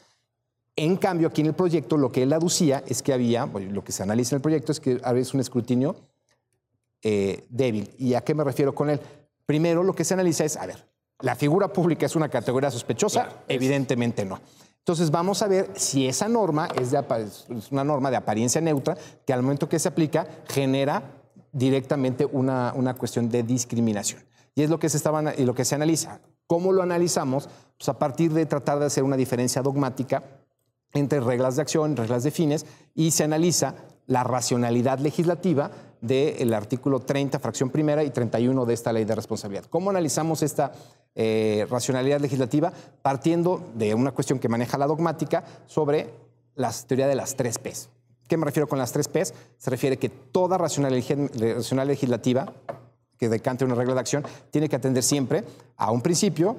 [0.76, 3.91] En cambio, aquí en el proyecto lo que él aducía es que había, lo que
[3.91, 5.95] se analiza en el proyecto es que había un escrutinio
[7.02, 7.89] eh, débil.
[7.98, 9.00] ¿Y a qué me refiero con él?
[9.45, 10.86] Primero, lo que se analiza es, a ver,
[11.22, 13.43] ¿la figura pública es una categoría sospechosa?
[13.48, 14.39] Evidentemente no.
[14.88, 16.96] Entonces vamos a ver si esa norma es,
[17.72, 21.04] una norma de apariencia neutra que al momento que se aplica genera
[21.52, 24.24] directamente una, cuestión de discriminación.
[24.56, 26.22] Y es lo que se, estaba, y lo que se analiza.
[26.48, 27.50] ¿Cómo lo analizamos?
[27.78, 30.24] Pues a partir de tratar de hacer una diferencia dogmática
[30.94, 32.66] entre reglas de acción, reglas de fines,
[32.96, 33.76] y se analiza
[34.06, 35.70] la racionalidad legislativa
[36.02, 39.66] del artículo 30, fracción primera y 31 de esta ley de responsabilidad.
[39.70, 40.72] ¿Cómo analizamos esta
[41.16, 42.72] eh, racionalidad legislativa?
[43.02, 46.10] Partiendo de una cuestión que maneja la dogmática sobre
[46.56, 47.89] la teoría de las tres P's.
[48.28, 49.34] ¿Qué me refiero con las tres P's?
[49.58, 52.54] Se refiere que toda racionalidad legislativa
[53.18, 55.43] que decante una regla de acción tiene que atender siempre
[55.78, 56.58] a un principio,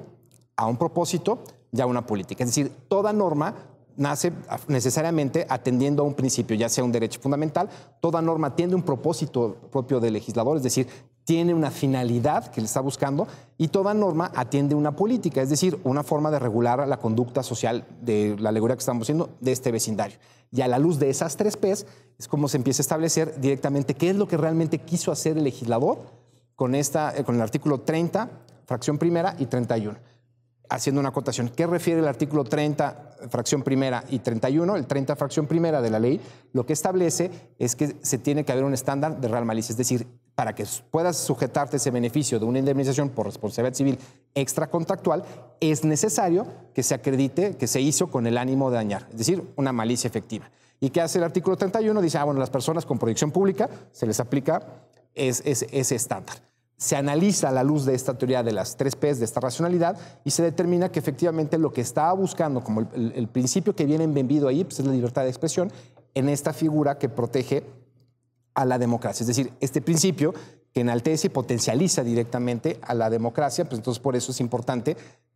[0.55, 2.43] a un propósito y a una política.
[2.43, 3.53] Es decir, toda norma
[3.99, 4.31] nace
[4.67, 7.69] necesariamente atendiendo a un principio, ya sea un derecho fundamental.
[8.01, 10.87] Toda norma tiene un propósito propio del legislador, es decir,
[11.25, 15.79] tiene una finalidad que le está buscando y toda norma atiende una política, es decir,
[15.83, 19.71] una forma de regular la conducta social de la alegoría que estamos haciendo de este
[19.71, 20.17] vecindario.
[20.51, 21.85] Y a la luz de esas tres P's
[22.17, 25.43] es como se empieza a establecer directamente qué es lo que realmente quiso hacer el
[25.43, 25.99] legislador
[26.55, 28.27] con, esta, eh, con el artículo 30,
[28.65, 29.99] fracción primera y 31
[30.69, 31.49] haciendo una acotación.
[31.49, 34.75] ¿Qué refiere el artículo 30, fracción primera y 31?
[34.75, 36.21] El 30, fracción primera de la ley,
[36.53, 39.77] lo que establece es que se tiene que haber un estándar de real malicia, es
[39.77, 43.99] decir, para que puedas sujetarte ese beneficio de una indemnización por responsabilidad civil
[44.35, 45.25] extracontractual,
[45.59, 49.43] es necesario que se acredite que se hizo con el ánimo de dañar, es decir,
[49.57, 50.49] una malicia efectiva.
[50.79, 52.01] ¿Y qué hace el artículo 31?
[52.01, 54.61] Dice, ah, bueno, las personas con proyección pública se les aplica
[55.13, 56.48] ese estándar
[56.79, 59.97] se analiza a la luz de esta teoría de las tres P's, de esta racionalidad,
[60.23, 64.47] y se determina que efectivamente lo que estaba buscando, como el, principio que viene embebido
[64.47, 65.73] ahí, pues es la libertad de expresión,
[66.13, 67.65] en esta figura que protege
[68.53, 69.23] a la democracia.
[69.23, 70.33] Es decir, este principio
[70.73, 74.95] que enaltece y potencializa directamente a la democracia, pues entonces por eso es importante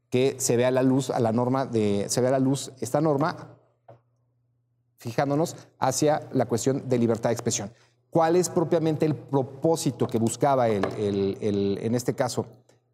[0.09, 3.35] que se vea la luz a la norma de, se vea la luz esta norma
[4.97, 7.73] fijándonos hacia la cuestión de libertad de expresión
[8.13, 12.45] cuál es propiamente el propósito que buscaba el, en este caso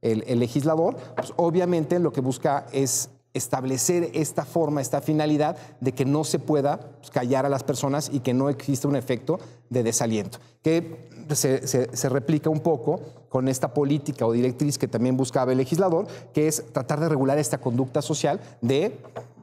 [0.01, 6.05] el, legislador, pues obviamente lo que busca es establecer esta forma, esta finalidad de que
[6.05, 9.39] no se pueda pues, callar a las personas y que no exista un efecto
[9.69, 15.15] de desaliento, que se, se, replica un poco con esta política o directriz que también
[15.17, 18.97] buscaba el legislador, que es tratar de regular esta conducta social de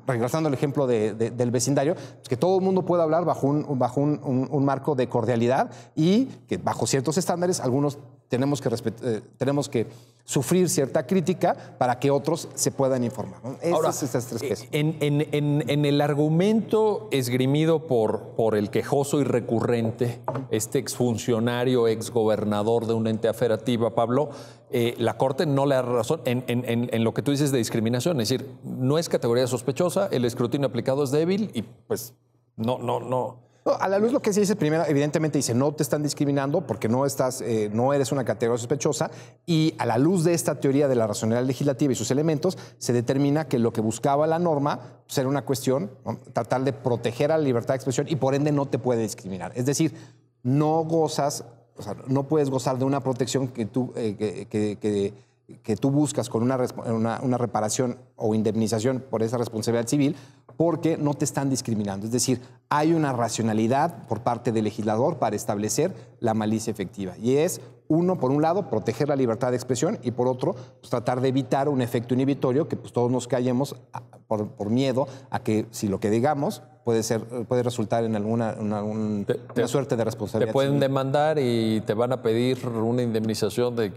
[0.07, 4.01] regresando al ejemplo del vecindario, pues que todo el mundo pueda hablar bajo, un, bajo
[4.01, 7.99] un, marco de cordialidad y que bajo ciertos estándares algunos
[8.29, 8.71] tenemos que,
[9.03, 9.87] eh, tenemos que
[10.27, 13.41] sufrir cierta crítica para que otros se puedan informar.
[13.72, 20.20] Ahora, eh, En, el argumento esgrimido por, por el quejoso y recurrente,
[20.51, 24.31] este exfuncionario, exgobernador de una entidad federativa, Pablo,
[24.70, 28.20] eh, la Corte no le da razón en, en, lo que tú dices de discriminación.
[28.20, 32.14] Es decir, no es categoría sospechosa, el escrutinio aplicado es débil y pues
[32.57, 35.83] no, no, no a la luz lo que se dice primero, evidentemente dice, no te
[35.83, 39.11] están discriminando porque no, estás, eh, no eres una categoría sospechosa
[39.45, 42.93] y a la luz de esta teoría de la racionalidad legislativa y sus elementos, se
[42.93, 45.91] determina que lo que buscaba la norma pues, era una cuestión,
[46.33, 49.53] tratar de proteger a la libertad de expresión y por ende no te puede discriminar.
[49.55, 49.95] Es decir,
[50.43, 51.45] no gozas,
[51.77, 55.14] o sea, no puedes gozar de una protección que tú, eh, que, que,
[55.81, 60.17] tú buscas con una, una, una reparación o indemnización por esa responsabilidad civil
[60.57, 62.07] porque no te están discriminando.
[62.07, 67.17] Es decir, hay una racionalidad por parte del legislador para establecer la malicia efectiva.
[67.19, 70.91] Y es, uno, por un lado, proteger la libertad de expresión y por otro, pues,
[70.91, 73.77] tratar de evitar un efecto inhibitorio que pues, todos nos callemos
[74.27, 78.80] por miedo a que si lo que digamos puede, ser, puede resultar en alguna una,
[79.66, 80.51] suerte de responsabilidad.
[80.51, 83.93] Te pueden demandar y te van a pedir una indemnización de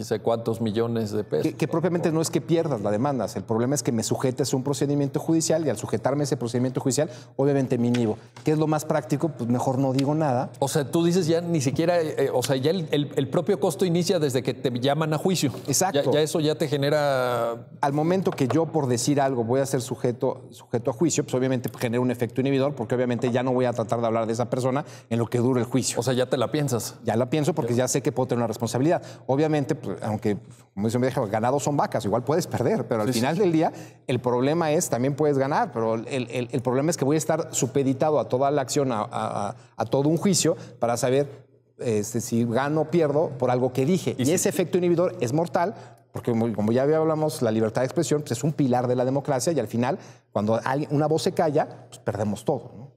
[0.00, 1.52] sé cuántos millones de pesos.
[1.58, 4.56] Que, propiamente no es que pierdas la demanda, el problema es que me sujetes a
[4.56, 8.16] un procedimiento judicial y al sujetarme a ese procedimiento judicial, obviamente me inhibo.
[8.44, 9.28] ¿Qué es lo más práctico?
[9.28, 10.48] Pues mejor no digo nada.
[10.58, 14.18] O sea, tú dices ya ni siquiera, eh, o sea, ya el, propio costo inicia
[14.18, 15.52] desde que te llaman a juicio.
[15.68, 16.12] Exacto.
[16.12, 17.66] Ya, eso ya te genera...
[17.82, 21.34] Al momento que yo por decir algo voy a ser sujeto, sujeto a juicio, pues
[21.34, 24.32] obviamente genera un efecto inhibidor porque obviamente ya no voy a tratar de hablar de
[24.32, 26.00] esa persona en lo que dure el juicio.
[26.00, 26.96] O sea, ya te la piensas.
[27.04, 29.02] Ya la pienso porque ya sé que puedo tener una responsabilidad.
[29.26, 30.38] Obviamente, pues, aunque,
[30.74, 33.72] como dice mi vieja, ganados son vacas, igual puedes perder, pero al final del día
[34.06, 37.48] el problema es, también puedes ganar, pero el, el, problema es que voy a estar
[37.52, 41.46] supeditado a toda la acción, a, a, todo un juicio para saber
[41.78, 44.14] este, si gano o pierdo por algo que dije.
[44.18, 45.74] Y, ese efecto inhibidor es mortal
[46.16, 49.52] porque como ya hablamos, la libertad de expresión pues, es un pilar de la democracia
[49.52, 49.98] y al final,
[50.32, 50.58] cuando
[50.88, 52.96] una voz se calla, pues perdemos todo.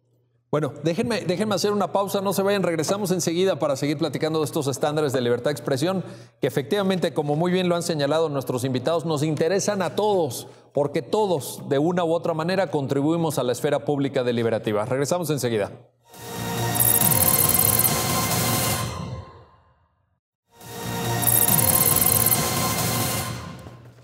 [0.49, 4.45] Bueno, déjenme, déjenme hacer una pausa, no se vayan, regresamos enseguida para seguir platicando de
[4.45, 6.01] estos estándares de libertad de expresión
[6.39, 11.01] que efectivamente, como muy bien lo han señalado nuestros invitados, nos interesan a todos, porque
[11.01, 14.86] todos, de una u otra manera, contribuimos a la esfera pública deliberativa.
[14.86, 15.74] Regresamos enseguida.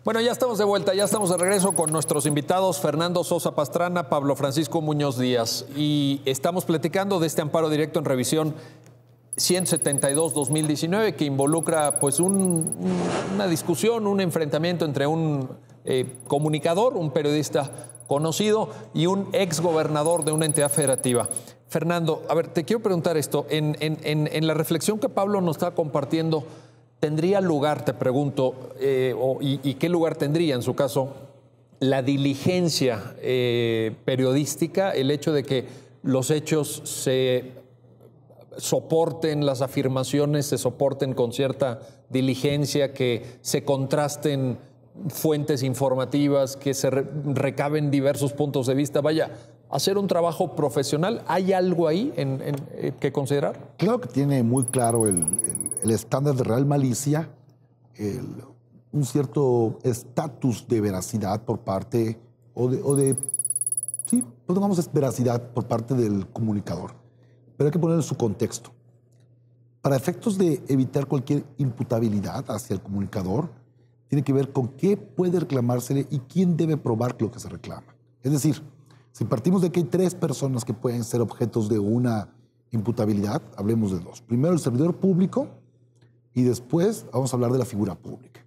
[0.06, 4.08] Bueno, ya estamos de vuelta, ya estamos de regreso con nuestros invitados Fernando Sosa Pastrana,
[4.08, 8.54] Pablo Francisco Muñoz Díaz y estamos platicando de este amparo directo en revisión
[9.38, 15.50] 172-2019 que involucra pues una discusión, un enfrentamiento entre un
[15.86, 17.72] eh, comunicador, un periodista
[18.06, 21.28] conocido y un ex gobernador de una entidad federativa.
[21.68, 25.72] Fernando, a ver, te quiero preguntar esto, en, en la reflexión que Pablo nos está
[25.72, 26.44] compartiendo,
[27.06, 31.14] ¿Tendría lugar, te pregunto, eh, y, qué lugar tendría en su caso,
[31.80, 35.66] la diligencia eh, periodística, el hecho de que
[36.02, 37.52] los hechos se
[38.58, 41.80] soporten las afirmaciones, se soporten con cierta
[42.10, 44.58] diligencia, que se contrasten
[45.10, 49.02] fuentes informativas, que se recaben diversos puntos de vista.
[49.02, 49.30] Vaya,
[49.70, 53.76] hacer un trabajo profesional, ¿hay algo ahí en, eh, que considerar?
[53.78, 55.24] Claro que tiene muy claro el,
[55.92, 57.30] estándar de real malicia,
[58.92, 62.20] un cierto estatus de veracidad por parte,
[62.54, 63.18] o de, o de
[64.06, 66.94] sí, pongamos veracidad por parte del comunicador,
[67.58, 68.72] pero hay que ponerlo en su contexto.
[69.82, 73.52] Para efectos de evitar cualquier imputabilidad hacia el comunicador,
[74.08, 77.96] tiene que ver con qué puede reclamársele y quién debe probar lo que se reclama.
[78.24, 78.62] Es decir,
[79.12, 82.30] si partimos de que hay tres personas que pueden ser objetos de una
[82.72, 84.22] imputabilidad, hablemos de dos.
[84.22, 85.50] Primero el servidor público
[86.36, 88.46] y después vamos a hablar de la figura pública.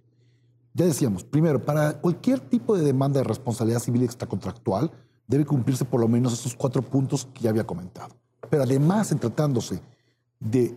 [0.73, 4.91] Ya decíamos, primero, para cualquier tipo de demanda de responsabilidad civil extracontractual
[5.27, 8.15] debe cumplirse por lo menos esos cuatro puntos que ya había comentado.
[8.49, 9.81] Pero además, en tratándose
[10.39, 10.75] de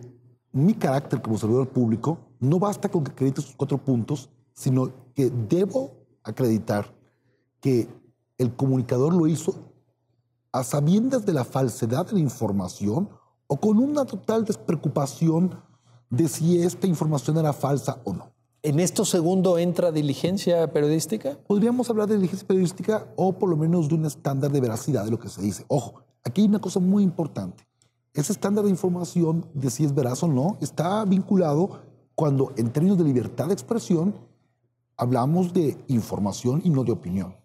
[0.51, 5.29] mi carácter como servidor público, no basta con que acredite esos cuatro puntos, sino que
[5.29, 5.91] debo
[6.23, 6.93] acreditar
[7.61, 7.87] que
[8.37, 9.55] el comunicador lo hizo
[10.51, 13.09] a sabiendas de la falsedad de la información
[13.47, 15.55] o con una total despreocupación
[16.13, 18.31] de si esta información era falsa o no.
[18.61, 21.37] ¿En esto segundo entra diligencia periodística?
[21.47, 25.11] Podríamos hablar de diligencia periodística o por lo menos de un estándar de veracidad de
[25.11, 25.65] lo que se dice.
[25.67, 27.67] Ojo, aquí hay una cosa muy importante.
[28.13, 31.81] Ese estándar de información de si es veraz o no está vinculado
[32.13, 34.15] cuando en términos de libertad de expresión
[34.95, 37.35] hablamos de información y no de opinión.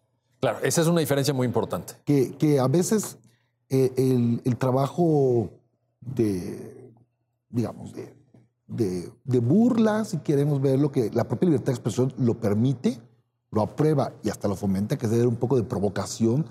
[0.40, 1.94] Claro, esa es una diferencia muy importante.
[2.04, 3.16] Que, que a veces
[3.70, 5.50] eh, el, el, trabajo
[6.00, 6.92] de,
[7.48, 8.17] digamos, de,
[8.68, 13.00] de, de, burla, si queremos ver lo que la propia libertad de expresión lo permite,
[13.50, 16.46] lo aprueba y hasta lo fomenta, que es de un poco de provocación,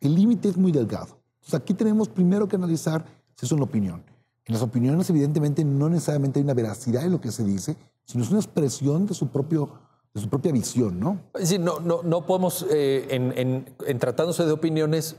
[0.00, 1.18] el límite es muy delgado.
[1.36, 3.04] Entonces aquí tenemos primero que analizar
[3.34, 4.04] si es una opinión.
[4.44, 8.22] En las opiniones, evidentemente, no necesariamente hay una veracidad en lo que se dice, sino
[8.22, 9.70] es una expresión de su propio
[10.14, 11.20] de su propia visión, ¿no?
[11.42, 15.16] Sí, no, no, no podemos, eh, en, tratándose de opiniones,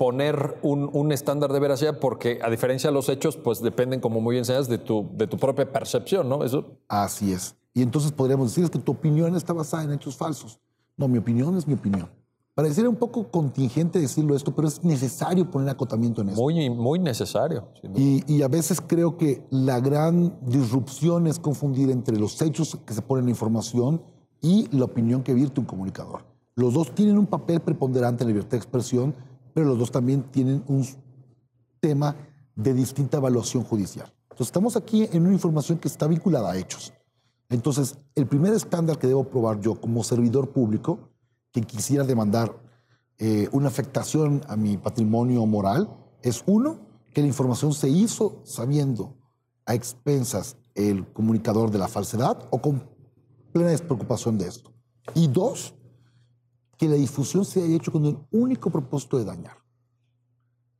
[0.00, 4.32] poner un, estándar de veracidad porque, a diferencia de los hechos, pues dependen, como muy
[4.32, 6.42] bien señalas, de tu, de tu propia percepción, ¿no?
[6.42, 6.78] Eso.
[6.88, 7.54] Así es.
[7.74, 10.58] Y entonces podríamos decir que tu opinión está basada en hechos falsos.
[10.96, 12.08] No, mi opinión es mi opinión.
[12.54, 16.40] Pareciera un poco contingente decirlo esto, pero es necesario poner acotamiento en eso.
[16.40, 17.68] Muy, muy necesario.
[17.94, 22.94] Y, y, a veces creo que la gran disrupción es confundir entre los hechos que
[22.94, 24.02] se ponen en la información
[24.40, 26.24] y la opinión que vierte un comunicador.
[26.54, 29.14] Los dos tienen un papel preponderante en la libertad de expresión,
[29.54, 30.86] pero los dos también tienen un
[31.80, 32.16] tema
[32.54, 34.12] de distinta evaluación judicial.
[34.22, 36.92] Entonces estamos aquí en una información que está vinculada a hechos.
[37.48, 41.10] Entonces, el primer estándar que debo probar yo como servidor público
[41.52, 42.54] que quisiera demandar
[43.18, 45.90] eh, una afectación a mi patrimonio moral
[46.22, 46.78] es uno,
[47.12, 49.16] que la información se hizo sabiendo
[49.66, 52.88] a expensas el comunicador de la falsedad o con
[53.52, 54.72] plena despreocupación de esto.
[55.14, 55.74] Y dos,
[56.80, 59.58] que la difusión se haya hecho con el único propósito de dañar.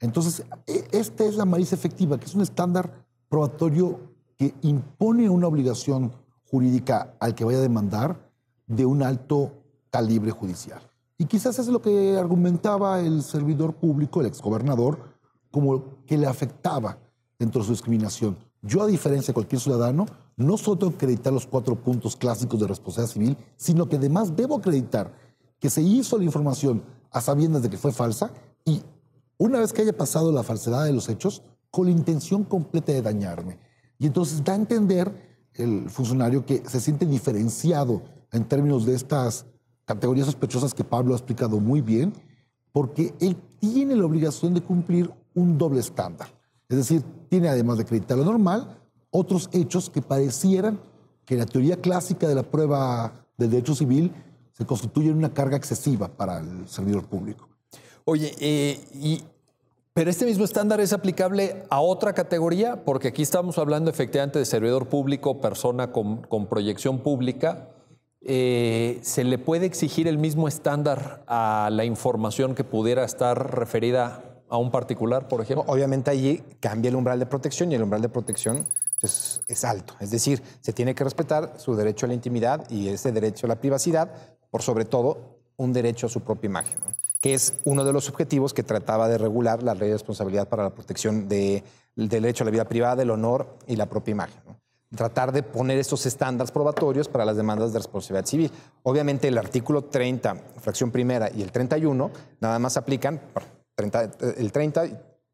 [0.00, 4.00] Entonces, e, esta es la malicia efectiva, que es un estándar probatorio
[4.38, 6.10] que impone una obligación
[6.46, 8.32] jurídica al que vaya a demandar
[8.66, 9.52] de un alto
[9.90, 10.80] calibre judicial.
[11.18, 15.00] Y quizás es lo que argumentaba el servidor público, el exgobernador,
[15.50, 16.96] como que le afectaba
[17.38, 18.38] dentro de su discriminación.
[18.62, 20.06] Yo, a diferencia de cualquier ciudadano,
[20.38, 24.34] no solo tengo que acreditar los cuatro puntos clásicos de responsabilidad civil, sino que además
[24.34, 25.12] debo acreditar
[25.60, 26.82] que se hizo la información
[27.12, 28.32] a sabiendas de que fue falsa
[28.64, 28.82] y
[29.38, 33.00] una vez que haya pasado la falsedad de los hechos, con la intención completa de
[33.00, 33.58] dañarme.
[33.98, 38.02] Y entonces da a entender el funcionario que se siente diferenciado
[38.32, 39.46] en términos de estas
[39.84, 42.12] categorías sospechosas que Pablo ha explicado muy bien,
[42.72, 46.28] porque él tiene la obligación de cumplir un doble estándar.
[46.68, 48.78] Es decir, tiene además de acreditar lo normal,
[49.10, 50.80] otros hechos que parecieran
[51.24, 54.12] que la teoría clásica de la prueba del derecho civil
[54.60, 57.48] se constituyen una carga excesiva para el servidor público.
[58.04, 59.24] Oye, eh, y,
[59.94, 64.44] pero este mismo estándar es aplicable a otra categoría, porque aquí estamos hablando efectivamente de
[64.44, 67.70] servidor público, persona con, con proyección pública,
[68.20, 74.22] eh, ¿se le puede exigir el mismo estándar a la información que pudiera estar referida
[74.50, 75.64] a un particular, por ejemplo?
[75.72, 78.66] Obviamente allí cambia el umbral de protección y el umbral de protección
[79.02, 79.94] es alto.
[80.00, 83.48] Es decir, se tiene que respetar su derecho a la intimidad y ese derecho a
[83.48, 84.12] la privacidad,
[84.50, 86.78] por sobre todo un derecho a su propia imagen,
[87.20, 90.64] que es uno de los objetivos que trataba de regular la ley de responsabilidad para
[90.64, 91.62] la protección del
[91.96, 94.60] derecho a la vida privada, el honor y la propia imagen
[94.94, 98.50] tratar de poner estos estándares probatorios para las demandas de responsabilidad civil.
[98.82, 103.20] Obviamente el artículo 30, fracción primera, y el 31 nada más aplican,
[104.36, 104.84] el 30,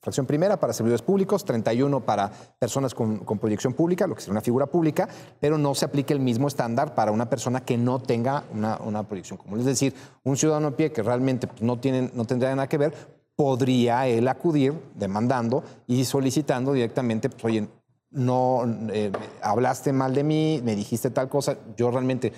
[0.07, 2.31] Fracción primera para servidores públicos, 31 para
[2.61, 5.09] personas con, proyección pública, lo que sería una figura pública,
[5.41, 9.37] pero no se aplica el mismo estándar para una persona que no tenga una, proyección
[9.37, 9.59] común.
[9.59, 9.93] Es decir,
[10.23, 12.95] un ciudadano a pie que realmente no, tiene, no tendría nada que ver,
[13.35, 17.67] podría él acudir demandando y solicitando directamente, pues, oye,
[18.13, 19.11] no eh,
[19.43, 22.33] hablaste mal de mí, me dijiste tal cosa, yo realmente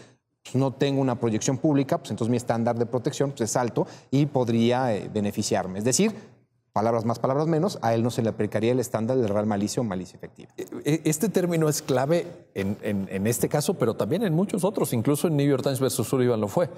[0.55, 4.25] no tengo una proyección pública, pues entonces mi estándar de protección pues, es alto y
[4.25, 5.81] podría eh, beneficiarme.
[5.81, 6.38] Es decir,
[6.73, 9.81] palabras más, palabras menos, a él no se le aplicaría el estándar de real malicia
[9.81, 10.51] o malicia efectiva.
[10.57, 15.29] E, e, este término es clave en, este caso, pero también en muchos otros, incluso
[15.29, 16.69] en New York Times versus Sullivan lo fue.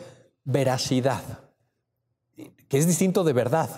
[0.44, 1.22] Veracidad,
[2.36, 3.68] que es distinto de verdad.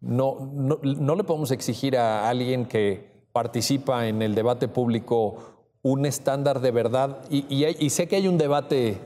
[0.00, 6.60] No, no, le podemos exigir a alguien que participa en el debate público un estándar
[6.60, 8.98] de verdad, y, sé que hay un debate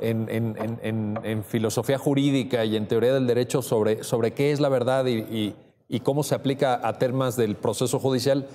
[0.00, 5.54] en, filosofía jurídica y en teoría del derecho sobre, sobre qué es la verdad y,
[5.88, 8.48] y cómo se aplica a temas del proceso judicial,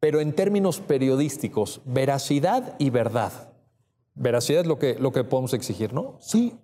[0.00, 3.32] pero en términos periodísticos, veracidad y verdad.
[4.14, 6.16] Veracidad es lo que, lo que podemos exigir, ¿no?
[6.20, 6.58] Sí,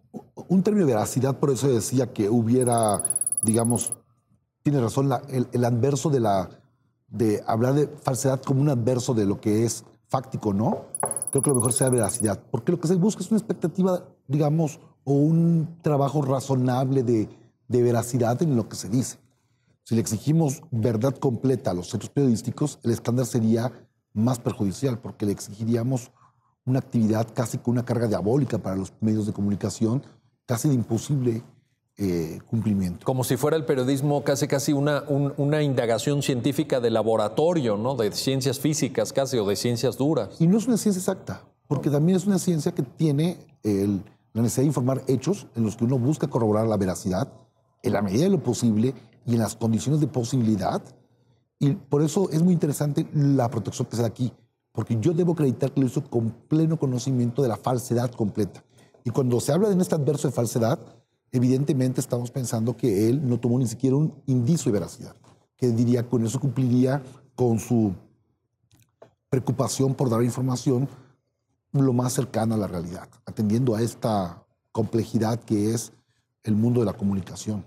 [0.48, 3.02] un término de veracidad, por eso decía que hubiera,
[3.42, 3.92] digamos,
[4.62, 6.48] tiene razón, el, el, adverso de la,
[7.08, 10.86] de hablar de falsedad como un adverso de lo que es fáctico, ¿no?
[11.30, 14.80] Creo que lo mejor sea veracidad, porque lo que se busca es una expectativa, digamos,
[15.04, 17.28] o un trabajo razonable de,
[17.68, 19.18] veracidad en lo que se dice.
[19.82, 23.72] Si le exigimos verdad completa a los centros periodísticos, el estándar sería
[24.12, 26.12] más perjudicial porque le exigiríamos
[26.64, 30.04] una actividad casi con una carga diabólica para los medios de comunicación,
[30.46, 31.42] casi de imposible
[31.96, 33.04] eh, cumplimiento.
[33.04, 37.94] Como si fuera el periodismo casi casi una, una indagación científica de laboratorio, ¿no?
[37.94, 40.36] De ciencias físicas casi o de ciencias duras.
[40.40, 44.62] Y no es una ciencia exacta, porque también es una ciencia que tiene la necesidad
[44.62, 47.28] de informar hechos en los que uno busca corroborar la veracidad
[47.84, 48.94] en la medida de lo posible
[49.26, 50.82] y en las condiciones de posibilidad.
[51.60, 54.32] Y por eso es muy interesante la protección que se da aquí,
[54.72, 58.64] porque yo debo acreditar que lo hizo con pleno conocimiento de la falsedad completa.
[59.04, 60.78] Y cuando se habla de este adverso de falsedad,
[61.34, 65.16] evidentemente estamos pensando que él no tomó ni siquiera un indicio de veracidad,
[65.56, 67.02] que diría con eso cumpliría
[67.34, 67.92] con su
[69.28, 70.88] preocupación por dar información
[71.72, 75.92] lo más cercana a la realidad, atendiendo a esta complejidad que es
[76.44, 77.66] el mundo de la comunicación.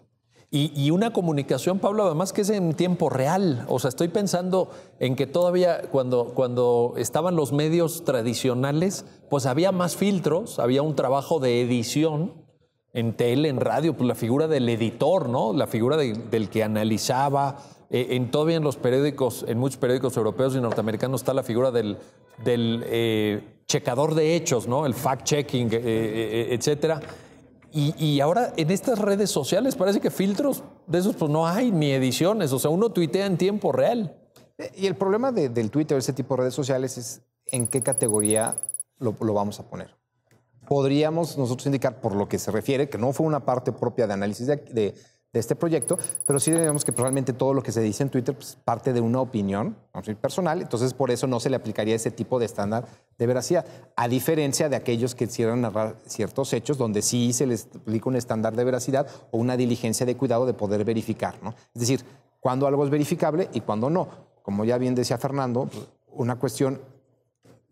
[0.49, 3.65] Y, una comunicación, Pablo, además que es en tiempo real.
[3.68, 9.74] O sea, estoy pensando en que todavía cuando, cuando estaban los medios tradicionales, pues había
[9.74, 12.47] más filtros, había un trabajo de edición
[12.98, 15.54] en tele, en radio, pues la figura del editor, ¿no?
[15.54, 17.58] La figura del que analizaba.
[17.91, 21.70] Eh, en todavía en los periódicos, en muchos periódicos europeos y norteamericanos está la figura
[21.70, 22.00] del,
[22.45, 24.88] eh, checador de hechos, ¿no?
[24.88, 27.00] El fact-checking, eh, etcétera.
[27.72, 31.91] Y, ahora en estas redes sociales parece que filtros de esos pues no hay ni
[31.91, 34.18] ediciones, o sea, uno tuitea en tiempo real.
[34.76, 38.56] Y el problema del Twitter ese tipo de redes sociales es en qué categoría
[38.98, 39.95] lo, vamos a poner.
[40.68, 44.13] Podríamos nosotros indicar por lo que se refiere, que no fue una parte propia de
[44.13, 44.93] análisis de
[45.34, 48.55] este proyecto, pero sí digamos que realmente todo lo que se dice en Twitter es
[48.55, 49.76] parte de una opinión
[50.20, 52.88] personal, entonces por eso no se le aplicaría ese tipo de estándar
[53.20, 53.63] de veracidad,
[53.95, 58.15] a diferencia de aquellos que quisieran narrar ciertos hechos donde sí se les aplica un
[58.15, 61.53] estándar de veracidad o una diligencia de cuidado de poder verificar, ¿no?
[61.76, 62.03] Es decir,
[62.39, 64.07] cuando algo es verificable y cuando no.
[64.41, 65.70] Como ya bien decía Fernando,
[66.13, 66.82] una cuestión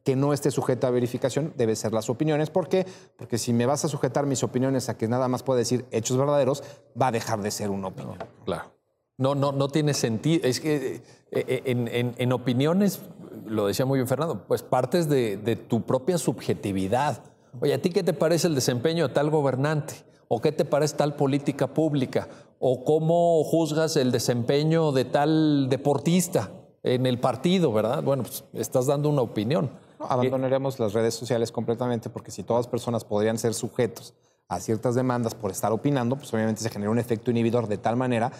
[0.05, 2.51] que no esté sujeta a verificación debe ser las opiniones.
[2.51, 2.85] ¿Por qué?
[3.17, 6.15] Porque si me vas a sujetar mis opiniones a que nada más pueda decir hechos
[6.15, 6.63] verdaderos,
[6.99, 8.17] va a dejar de ser una opinión.
[8.45, 8.71] claro.
[9.17, 10.45] No, no, no tiene sentido.
[10.45, 10.95] Es que
[11.31, 12.99] eh, eh, en, opiniones,
[13.45, 17.23] lo decía muy bien Fernando, pues partes de, de tu propia subjetividad.
[17.61, 19.93] Oye, ¿a ti qué te parece el desempeño de tal gobernante?
[20.27, 22.27] ¿O qué te parece tal política pública?
[22.59, 26.51] ¿O cómo juzgas el desempeño de tal deportista
[26.83, 28.03] en el partido, verdad?
[28.03, 29.71] Bueno, pues estás dando una opinión
[30.09, 34.13] abandonaremos las redes sociales completamente porque si todas las personas podrían ser sujetos
[34.47, 37.95] a ciertas demandas por estar opinando, pues obviamente se genera un efecto inhibidor de tal
[37.95, 38.31] manera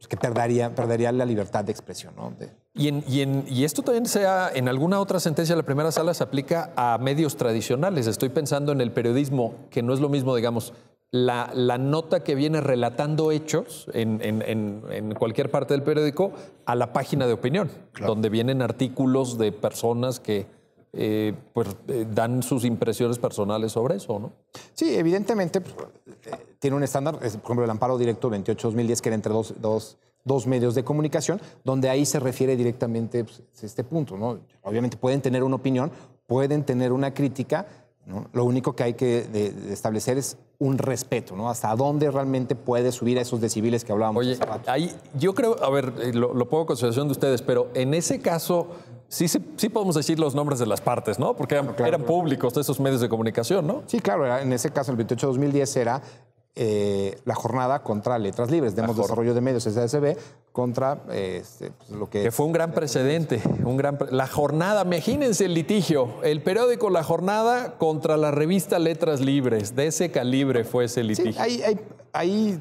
[0.00, 2.14] pues, que perdería, perdería la libertad de expresión.
[2.16, 2.32] ¿no?
[2.74, 6.24] Y, en, y, esto también sea, en alguna otra sentencia de la primera sala se
[6.24, 8.06] aplica a medios tradicionales.
[8.06, 10.72] Estoy pensando en el periodismo, que no es lo mismo, digamos,
[11.10, 16.32] la, la nota que viene relatando hechos en, en, cualquier parte del periódico
[16.64, 20.46] a la página de opinión, donde vienen artículos de personas que
[20.92, 24.32] eh, pues eh, dan sus impresiones personales sobre eso, ¿no?
[24.74, 25.76] Sí, evidentemente pues,
[26.26, 29.98] eh, tiene un estándar, por ejemplo, el amparo directo 28-2010, que era entre dos, dos,
[30.24, 34.40] dos, medios de comunicación, donde ahí se refiere directamente pues, a este punto, ¿no?
[34.62, 35.92] Obviamente pueden tener una opinión,
[36.26, 37.68] pueden tener una crítica,
[38.04, 38.26] ¿no?
[38.32, 41.48] Lo único que hay que establecer es un respeto, ¿no?
[41.48, 44.22] Hasta dónde realmente puede subir a esos decibiles que hablábamos.
[44.22, 44.68] Oye, hace rato.
[44.68, 48.18] ahí yo creo, a ver, lo, lo pongo a consideración de ustedes, pero en ese
[48.18, 48.66] caso
[49.10, 51.34] sí, se- sí podemos decir los nombres de las partes, ¿no?
[51.36, 53.82] Porque eran, eran públicos de esos medios de comunicación, ¿no?
[53.86, 56.00] Sí, claro, era- en ese caso, el 28 de 2010 era
[56.56, 60.16] eh, la jornada contra Letras Libres, Demos Desarrollo de Medios, SDSB,
[60.52, 62.24] contra eh, este, pues, lo que...
[62.24, 66.90] Que fue un gran precedente, un gran pre- la jornada, imagínense el litigio, el periódico
[66.90, 71.40] La Jornada contra la revista Letras Libres, de ese calibre fue ese Sí, litigio.
[71.40, 71.80] ahí, ahí-
[72.12, 72.60] ahí,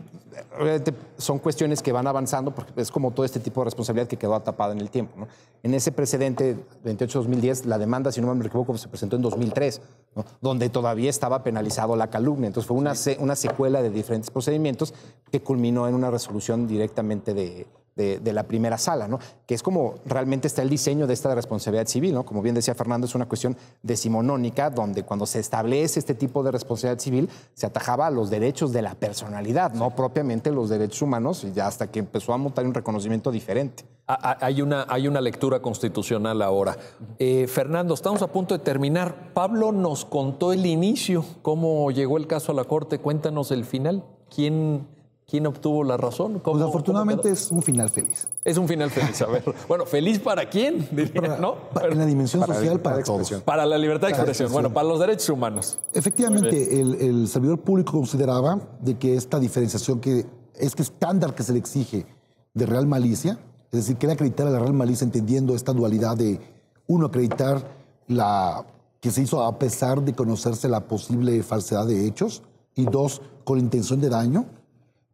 [0.60, 4.18] obviamente, son cuestiones que van avanzando porque es como todo este tipo de responsabilidad que
[4.18, 5.20] quedó atapada en el tiempo.
[5.20, 5.28] ¿no?
[5.64, 9.82] En ese precedente, 28-2010, la demanda, si no me equivoco, se presentó en 2003,
[10.16, 10.26] ¿no?
[10.42, 12.48] donde todavía estaba penalizado la calumnia.
[12.48, 14.94] Entonces fue una, una secuela de diferentes procedimientos
[15.32, 19.20] que culminó en una resolución directamente de, de- de la primera sala, ¿no?
[19.46, 22.14] que es como realmente está el diseño de esta responsabilidad civil.
[22.14, 22.26] ¿no?
[22.26, 26.52] Como bien decía Fernando, es una cuestión decimonónica, donde cuando se establece este tipo de
[26.52, 31.44] responsabilidad civil, se atajaba a los derechos de la personalidad, no propiamente los derechos humanos,
[31.44, 33.84] y ya hasta que empezó a montar un reconocimiento diferente.
[34.08, 36.78] Ah, ah, Hay una, hay una lectura constitucional ahora.
[37.20, 39.34] Eh, Fernando, estamos a punto de terminar.
[39.34, 43.00] Pablo nos contó el inicio, cómo llegó el caso a la Corte.
[43.00, 44.04] Cuéntanos el final.
[44.34, 44.88] ¿Quién,
[45.30, 46.40] quién obtuvo la razón?
[46.40, 48.28] ¿Cómo- Pues afortunadamente cómo es un final feliz.
[48.44, 49.22] es un final feliz.
[49.22, 51.56] A ver, bueno, feliz para quién, diría, Para- ¿no?
[51.74, 53.20] para- en la dimensión para social para todos.
[53.20, 53.42] expresión.
[53.46, 54.48] Para la libertad de expresión.
[54.48, 54.54] expresión.
[54.54, 55.80] Bueno, para los derechos humanos.
[55.94, 60.26] Efectivamente, el, el servidor público consideraba de que esta diferenciación, que
[60.56, 62.06] este estándar que se le exige
[62.54, 63.40] de real malicia,
[63.72, 66.40] es decir, quiere acreditar a la real malicia entendiendo esta dualidad de,
[66.88, 67.64] uno, acreditar
[68.08, 68.66] la
[69.00, 72.42] que se hizo a pesar de conocerse la posible falsedad de hechos,
[72.76, 74.46] y dos, con intención de daño,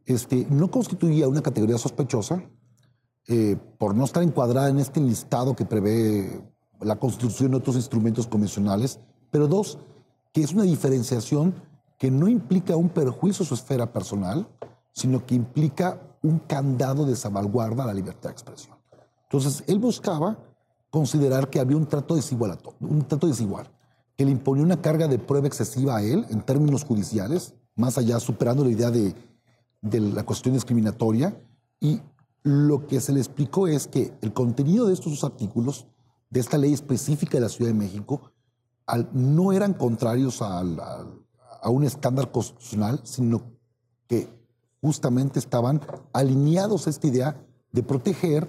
[0.06, 2.43] este, no constituía una categoría sospechosa
[3.28, 6.41] eh, por no estar encuadrada en este listado que prevé
[6.80, 8.99] la Constitución y otros instrumentos convencionales,
[9.32, 9.80] pero dos,
[10.32, 11.56] que es una diferenciación
[11.97, 14.47] que no implica un perjuicio a su esfera personal,
[14.91, 18.78] sino que implica un candado de salvaguarda a la libertad de expresión.
[19.24, 20.38] Entonces, él buscaba
[20.89, 23.68] considerar que había un trato desigual, un trato desigual,
[24.16, 28.20] que le imponía una carga de prueba excesiva a él en términos judiciales, más allá
[28.20, 29.14] superando la idea de,
[29.86, 31.39] de la cuestión discriminatoria,
[31.79, 32.01] y
[32.41, 35.88] lo que se le explicó es que el contenido de estos dos artículos,
[36.29, 38.31] de esta ley específica de la Ciudad de México,
[39.13, 43.43] no eran contrarios a un estándar constitucional, sino
[44.07, 44.27] que
[44.81, 45.81] justamente estaban
[46.13, 48.47] alineados a esta idea de proteger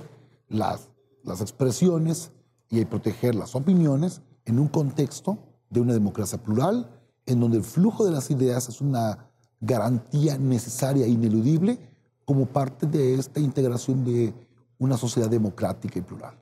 [0.48, 0.90] las,
[1.22, 2.32] las expresiones
[2.70, 5.38] y proteger las opiniones en un contexto
[5.70, 6.90] de una democracia plural,
[7.26, 9.30] en donde el flujo de las ideas es una
[9.60, 11.78] garantía necesaria e ineludible
[12.24, 14.34] como parte de esta integración de
[14.78, 16.34] una sociedad democrática y plural.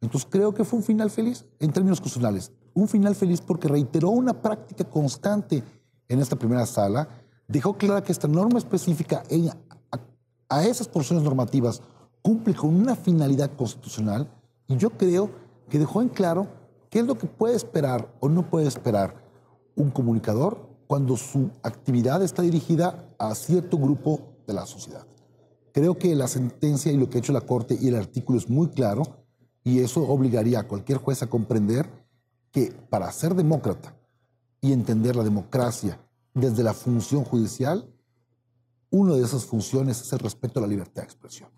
[0.00, 2.52] Entonces creo que fue un final feliz en términos constitucionales.
[2.74, 5.62] Un final feliz porque reiteró una práctica constante
[6.08, 7.08] en esta primera sala,
[7.46, 9.22] dejó clara que esta norma específica
[9.90, 9.98] a,
[10.48, 11.82] a esas porciones normativas
[12.22, 14.28] cumple con una finalidad constitucional
[14.66, 15.30] y yo creo
[15.68, 16.48] que dejó en claro
[16.90, 19.14] qué es lo que puede esperar o no puede esperar
[19.76, 25.06] un comunicador cuando su actividad está dirigida a cierto grupo de la sociedad.
[25.72, 28.48] Creo que la sentencia y lo que ha hecho la Corte y el artículo es
[28.48, 29.02] muy claro
[29.62, 31.86] y eso obligaría a cualquier juez a comprender
[32.50, 33.94] que para ser demócrata
[34.62, 36.00] y entender la democracia
[36.32, 37.86] desde la función judicial,
[38.90, 41.50] una de esas funciones es el respeto a la libertad de expresión.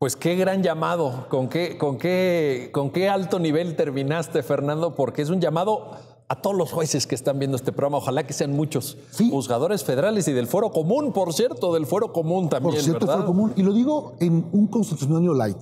[0.00, 5.22] Pues qué gran llamado, con qué, con qué, con qué alto nivel terminaste, Fernando, porque
[5.22, 5.92] es un llamado
[6.28, 7.98] a todos los jueces que están viendo este programa.
[7.98, 9.30] Ojalá que sean muchos Sí.
[9.30, 13.18] juzgadores federales y del Foro Común, por cierto, del Foro Común también, Por cierto, ¿verdad?
[13.18, 13.52] fue común.
[13.56, 15.58] Y lo digo en un constitucionario light.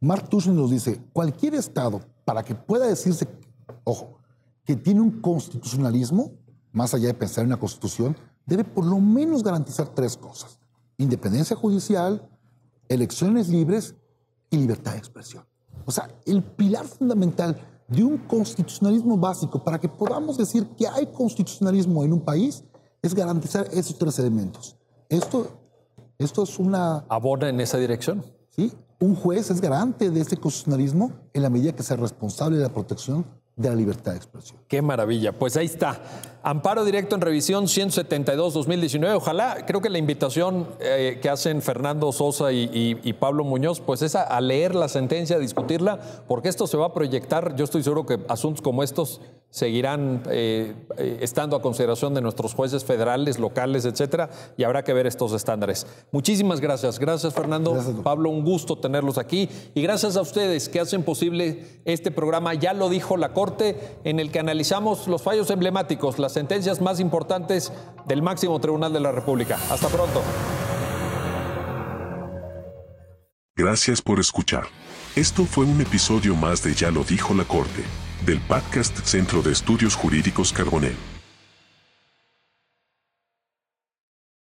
[0.00, 3.26] Mark Tushman nos dice, cualquier Estado, para que pueda decirse,
[3.84, 4.18] ojo,
[4.64, 6.32] que tiene un constitucionalismo,
[6.72, 10.58] más allá de pensar en una constitución, debe por lo menos garantizar tres cosas.
[10.98, 12.28] Independencia judicial,
[12.88, 13.94] elecciones libres
[14.50, 15.44] y libertad de expresión.
[15.86, 17.56] O sea, el pilar fundamental
[17.92, 22.64] de un constitucionalismo básico para que podamos decir que hay constitucionalismo en un país
[23.02, 24.76] es garantizar esos tres elementos.
[25.08, 25.48] Esto,
[26.18, 27.04] esto es una...
[27.08, 28.24] Abona en esa dirección.
[28.50, 28.72] ¿sí?
[29.00, 32.72] Un juez es garante de ese constitucionalismo en la medida que sea responsable de la
[32.72, 33.26] protección
[33.56, 34.58] de la libertad de expresión.
[34.68, 35.38] Qué maravilla.
[35.38, 36.00] Pues ahí está.
[36.44, 39.14] Amparo directo en revisión 172-2019.
[39.16, 43.80] Ojalá, creo que la invitación eh, que hacen Fernando Sosa y, y- y Pablo Muñoz,
[43.80, 47.54] pues es a, a leer la sentencia, a discutirla, porque esto se va a proyectar.
[47.56, 49.20] Yo estoy seguro que asuntos como estos
[49.50, 54.94] seguirán eh, eh, estando a consideración de nuestros jueces federales, locales, etcétera, y habrá que
[54.94, 55.86] ver estos estándares.
[56.10, 56.98] Muchísimas gracias.
[56.98, 57.76] Gracias, Fernando.
[58.02, 59.50] Pablo, un gusto tenerlos aquí.
[59.74, 62.54] Y gracias a ustedes que hacen posible este programa.
[62.54, 66.98] Ya lo dijo la Corte, en el que analizamos los fallos emblemáticos, las sentencias más
[66.98, 67.72] importantes
[68.06, 69.58] del máximo tribunal de la República.
[69.70, 70.22] Hasta pronto.
[73.54, 74.64] Gracias por escuchar.
[75.14, 77.84] Esto fue un episodio más de Ya lo dijo la Corte
[78.24, 81.11] del podcast Centro de Estudios Jurídicos Carbonell.